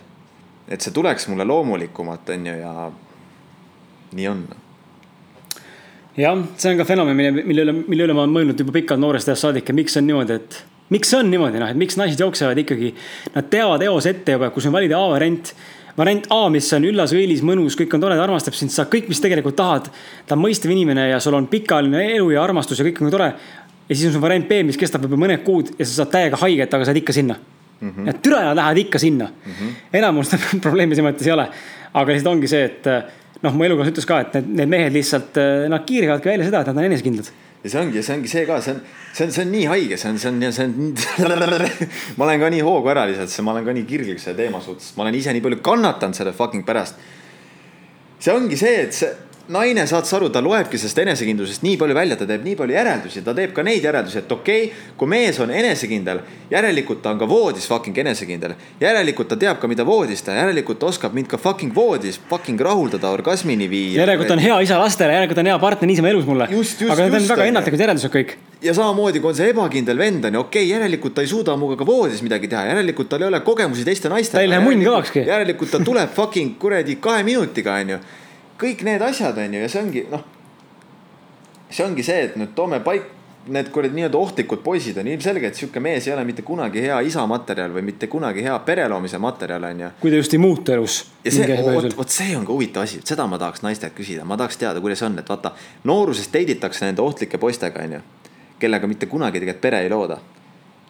[0.70, 2.90] et see tuleks mulle loomulikumalt, onju, ja
[4.12, 4.44] nii on.
[6.16, 9.02] jah, see on ka fenomen, mille, mille üle, mille üle ma olen mõelnud juba pikalt
[9.02, 10.62] noorest ajast saadik ja miks on niimoodi, et
[10.94, 12.94] miks see on niimoodi, noh, et miks naised jooksevad ikkagi,
[13.34, 15.52] nad teavad eos ette juba, kui sul on valida A variant
[15.98, 19.08] variant A, mis on üllas, õilis, mõnus, kõik on tore, ta armastab sind, sa kõik,
[19.10, 19.90] mis tegelikult tahad.
[20.26, 23.32] ta on mõistev inimene ja sul on pikaajaline elu ja armastus ja kõik on tore.
[23.90, 26.38] Ja siis on sul variant B, mis kestab võib-olla mõned kuud ja sa saad täiega
[26.44, 27.90] haiget, aga sa oled ikka sinna mm.
[27.90, 28.06] -hmm.
[28.06, 29.76] ja türa nad lähevad ikka sinna mm -hmm..
[30.00, 30.30] enamus
[30.64, 31.48] probleemi selles mõttes ei ole,
[31.92, 32.90] aga lihtsalt ongi see, et
[33.42, 36.70] noh, mu elukaaslane ütles ka, et need, need mehed lihtsalt, nad kiirivadki välja seda, et
[36.70, 37.32] nad on enesekindlad
[37.64, 38.82] ja see ongi, see ongi see ka, see on,
[39.12, 40.94] see on, see on nii haige, see on, see on, see on.
[42.16, 44.94] ma olen ka nii hoogu ära lihtsalt, ma olen ka nii kirglik selle teema suhtes,
[44.96, 47.02] ma olen ise nii palju kannatanud selle fucking pärast.
[48.20, 49.10] see ongi see, et see
[49.50, 52.76] naine, saad sa aru, ta loebki sellest enesekindlusest nii palju välja, ta teeb nii palju
[52.76, 56.22] järeldusi, ta teeb ka neid järeldusi, et okei okay,, kui mees on enesekindel,
[56.52, 58.54] järelikult ta on ka voodis fucking enesekindel.
[58.80, 62.60] järelikult ta teab ka, mida voodis teha, järelikult ta oskab mind ka fucking voodis fucking
[62.60, 64.00] rahuldada, orgasmini viia.
[64.04, 66.46] järelikult on hea isa lastele, järelikult on hea partner niisama elus mulle.
[66.46, 68.36] Aga need on väga ennatlikud järeldused kõik.
[68.62, 71.56] ja samamoodi, kui on see ebakindel vend on ju, okei okay,, järelikult ta ei suuda
[71.58, 74.38] minuga ka voodis midagi teha, järelikult tal ei ole kogemusi teiste naistega.
[74.38, 75.26] Ta ei lähe munn kõvakski.
[75.26, 78.02] järelikult ta tuleb fucking kuradi kahe minutiga on ju.
[78.60, 80.26] Kõik need asjad on ju ja see ongi noh.
[81.70, 83.08] see ongi see, et nüüd toome paik-,
[83.48, 87.24] need kuradi nii-öelda ohtlikud poisid on ilmselgelt sihuke mees ei ole mitte kunagi hea isa
[87.26, 90.72] materjal või mitte kunagi hea pere loomise materjal on ju kui ta just ei muutu
[90.72, 90.98] elus.
[91.24, 94.36] ja see, vot, vot see on ka huvitav asi, seda ma tahaks naistelt küsida, ma
[94.36, 95.54] tahaks teada, kuidas on, et vaata.
[95.84, 98.02] nooruses teiditakse nende ohtlike poistega, onju.
[98.60, 100.20] kellega mitte kunagi tegelikult pere ei looda.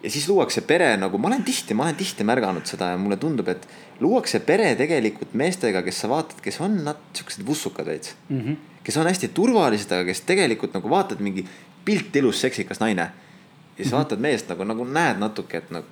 [0.02, 3.18] Ja siis luuakse pere nagu, ma olen tihti, ma olen tihti märganud seda ja mulle
[3.20, 3.66] tundub, et
[4.00, 8.40] luuakse pere tegelikult meestega, kes sa vaatad, kes on nad siuksed vussukad veits mm.
[8.40, 8.56] -hmm.
[8.84, 11.44] kes on hästi turvalised, aga kes tegelikult nagu vaatad mingi
[11.84, 13.02] pilt ilus seksikas naine.
[13.02, 13.12] ja
[13.76, 13.96] siis mm -hmm.
[13.96, 15.86] vaatad meest nagu, nagu näed natuke, et nagu.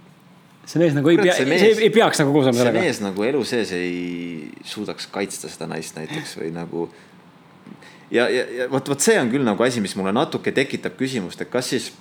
[0.66, 2.78] see mees nagu ei pea, see ei peaks nagu koos olema sellega.
[2.78, 6.90] see mees nagu elu sees ei suudaks kaitsta seda naist näiteks või nagu.
[8.10, 11.40] ja, ja, ja vot, vot see on küll nagu asi, mis mulle natuke tekitab küsimust,
[11.40, 11.92] et kas siis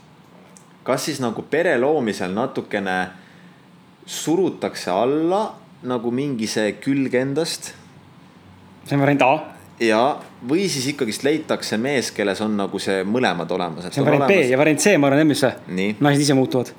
[0.87, 2.97] kas siis nagu pere loomisel natukene
[4.07, 5.41] surutakse alla
[5.87, 7.73] nagu mingi see külg endast.
[8.87, 9.31] see on variant A.
[9.83, 10.01] ja,
[10.47, 13.89] või siis ikkagist leitakse mees, kelles on nagu see mõlemad olemas.
[13.91, 14.45] see on variant olemas...
[14.47, 16.71] B ja variant C, ma arvan, mis see, naised ise muutuvad.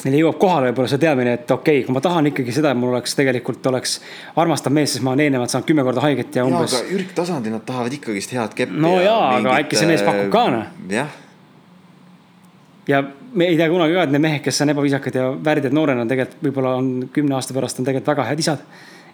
[0.00, 2.78] Neil jõuab kohale võib-olla see teadmine, et okei okay,, kui ma tahan ikkagi seda, et
[2.80, 3.98] mul oleks tegelikult oleks
[4.40, 6.78] armastav mees, siis ma olen eelnevalt saanud kümme korda haiget ja umbes.
[6.94, 8.80] ürgtasandil nad tahavad ikkagist head keppi.
[8.80, 9.50] no ja, mingit...
[9.50, 10.70] aga äkki see mees pakub ka noh.
[10.94, 11.18] jah
[12.90, 13.00] ja
[13.32, 16.42] me ei tea kunagi ka, et need mehed, kes on ebaviisakad ja värdjad noorena, tegelikult
[16.48, 18.64] võib-olla on kümne aasta pärast on tegelikult väga head isad.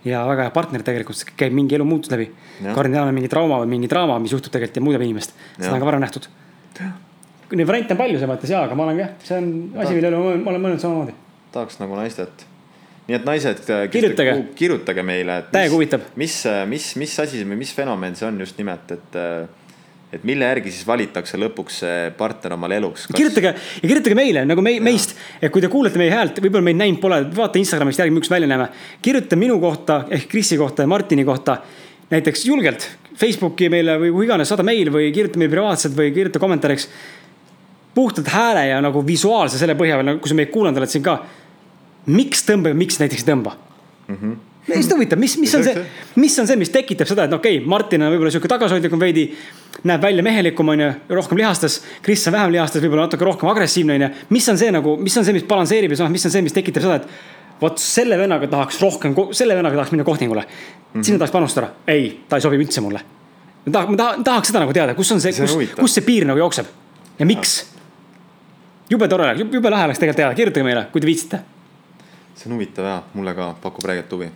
[0.07, 2.29] ja väga hea partner tegelikult, käib mingi elumuutus läbi.
[2.63, 5.35] kardinaalne mingi trauma või mingi draama, mis juhtub tegelikult ja muudab inimest.
[5.59, 6.29] seda on ka varem nähtud.
[7.53, 9.49] Neid variante on palju selles mõttes jaa, aga ma olen jah, see on
[9.79, 11.15] asi, mille üle ma olen mõelnud samamoodi.
[11.55, 12.47] tahaks nagu naistet.
[13.09, 13.63] nii et naised.
[13.93, 14.39] kirjutage.
[14.55, 15.43] kirjutage meile.
[15.53, 16.11] täiega huvitab.
[16.17, 19.23] mis, mis, mis asi või mis fenomen see on just nimelt, et
[20.15, 23.17] et mille järgi siis valitakse lõpuks see partner omale eluks Kas...?
[23.19, 26.79] kirjutage ja kirjutage meile nagu me, meist, et kui te kuulete meie häält, võib-olla meid
[26.79, 28.69] näinud pole, vaata Instagramist järgi, millised välja näeme.
[29.03, 31.59] kirjuta minu kohta ehk Krisi kohta ja Martini kohta
[32.13, 36.39] näiteks julgelt Facebooki meile või kuhu iganes, saada meil või kirjuta meile privaatselt või kirjuta
[36.39, 36.89] kommentaariks.
[37.95, 41.23] puhtalt hääle ja nagu visuaalse selle põhjal, nagu kui sa meid kuulanud oled siin ka.
[42.07, 43.57] miks tõmbab ja miks näiteks ei tõmba
[44.09, 44.17] mm?
[44.17, 44.37] -hmm
[44.69, 45.85] lihtsalt huvitav, mis, mis on see,
[46.19, 49.29] mis on see, mis tekitab seda, et okei okay,, Martin on võib-olla sihuke tagasihoidlikum veidi.
[49.87, 51.83] näeb välja mehelikum, on ju, rohkem lihastas.
[52.03, 54.09] Kris on vähem lihastas, võib-olla natuke rohkem agressiivne, on ju.
[54.35, 56.57] mis on see nagu, mis on see, mis balansseerib ja samas, mis on see, mis
[56.57, 60.49] tekitab seda, et vot selle vennaga tahaks rohkem, selle vennaga tahaks minna kohtingule mm.
[60.49, 61.05] -hmm.
[61.05, 61.69] sinna tahaks panustada.
[61.87, 63.01] ei, ta ei sobi üldse mulle.
[63.67, 66.27] ma tahaks, ma tahaks, tahaks seda nagu teada, kus on see, kus, kus see piir
[66.27, 66.67] nagu jookseb
[67.19, 67.67] ja miks.
[68.91, 71.41] jube tore, jube lahe oleks tegelikult teada, kirjutage meile, kui te viitsite.
[72.35, 74.31] see on huvitav ja mulle ka pakub räiget huvi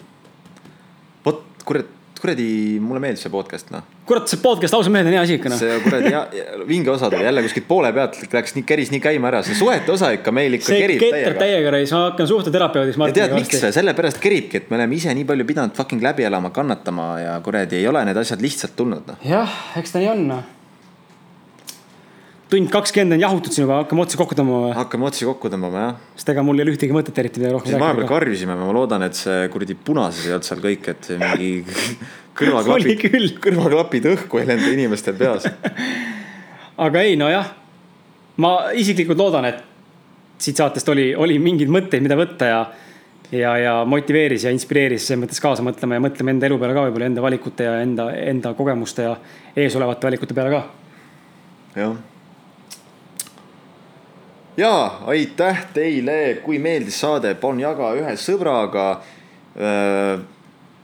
[1.25, 2.47] vot kurat, kuradi,
[2.85, 3.85] mulle meeldis see podcast, noh.
[4.09, 5.61] kurat, see podcast ausalt meelde on hea asi ikka, noh.
[5.61, 9.01] see kuradi ja, ja, vinge osa tuli jälle kuskilt poole pealt, läks nii, keris nii
[9.05, 11.35] käima ära, see suhete osa ikka meil ikka see kerib täiega.
[11.41, 13.01] täiega reis, ma hakkan suhteterapeudis.
[13.01, 16.29] ja tead, miks või, sellepärast keribki, et me oleme ise nii palju pidanud fucking läbi
[16.29, 19.21] elama, kannatama ja kuradi ei ole need asjad lihtsalt tulnud, noh.
[19.27, 20.49] jah, eks ta nii on, noh
[22.51, 24.73] tund kakskümmend on jahutud siin juba, hakkame otsi kokku tõmbama või?
[24.75, 26.01] hakkame otsi kokku tõmbama, jah.
[26.19, 27.85] sest ega mul ei ole ühtegi mõtet eriti midagi rohkem rääkida.
[27.85, 31.51] vahepeal karjusime, ma loodan, et see kuradi punases ei olnud seal kõik, et mingi
[32.41, 35.47] kõrvaklapid, kõrvaklapid õhku ei lenda inimestel peas
[36.87, 37.55] aga ei, nojah.
[38.43, 39.65] ma isiklikult loodan, et
[40.41, 42.61] siit saatest oli, oli mingeid mõtteid, mida võtta ja
[43.31, 46.89] ja, ja motiveeris ja inspireeris selles mõttes kaasa mõtlema ja mõtlema enda elu peale ka
[46.89, 49.19] võib-olla enda valikute ja enda, enda kogemuste ja
[49.55, 50.65] eesolevate valikute peale ka.
[51.79, 52.01] jah
[54.61, 59.01] ja aitäh teile, kui meeldis saade, palun jaga ühe sõbraga.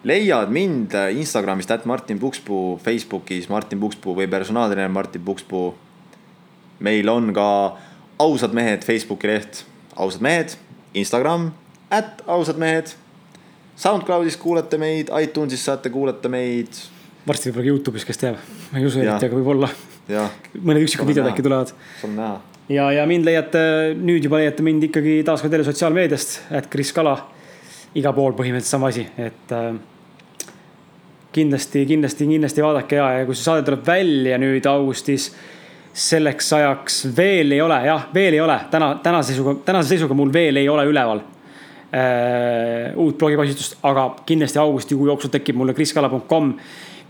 [0.07, 5.75] leiad mind Instagramist, at Martin Pukspuu, Facebookis Martin Pukspuu või personaaltreener Martin Pukspuu.
[6.79, 7.77] meil on ka
[8.19, 9.65] ausad mehed Facebooki leht,
[9.97, 10.57] ausad mehed,
[10.95, 11.53] Instagram,
[11.91, 12.95] at ausad mehed.
[13.77, 16.69] SoundCloudis kuulate meid, iTunesis saate kuulata meid.
[17.27, 18.37] varsti võib-olla ka Youtube'is, kes teab,
[18.73, 19.71] ma ei usu eriti, aga võib-olla.
[20.63, 21.73] mõned üksikud videod äkki tulevad.
[22.01, 23.61] saame näha ja, ja mind leiate,
[23.99, 27.17] nüüd juba leiate mind ikkagi taaskord jälle sotsiaalmeediast, et Kris Kala.
[27.97, 29.77] igal pool põhimõtteliselt sama asi, et äh,
[31.33, 35.31] kindlasti, kindlasti, kindlasti vaadake ja, ja kui see saade tuleb välja nüüd augustis.
[35.97, 40.33] selleks ajaks veel ei ole, jah, veel ei ole täna, tänase seisuga, tänase seisuga mul
[40.33, 46.53] veel ei ole üleval äh, uut blogipostitust, aga kindlasti augustikuu jooksul tekib mulle kriskala.com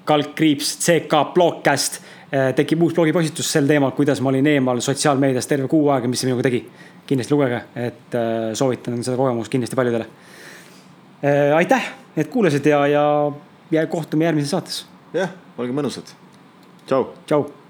[0.07, 1.99] kaldkriips CK blogcast
[2.31, 6.31] tekib uus blogipostitus sel teemal, kuidas ma olin eemal sotsiaalmeedias terve kuu aega, mis see
[6.31, 6.64] minuga tegi.
[7.07, 10.09] kindlasti lugege, et äh, soovitan seda kogemust kindlasti paljudele.
[11.22, 13.05] Äh, aitäh, et kuulasid ja, ja,
[13.70, 14.81] ja kohtume järgmises saates.
[15.14, 16.11] jah, olge mõnusad.
[16.89, 17.12] tšau.
[17.27, 17.66] tšau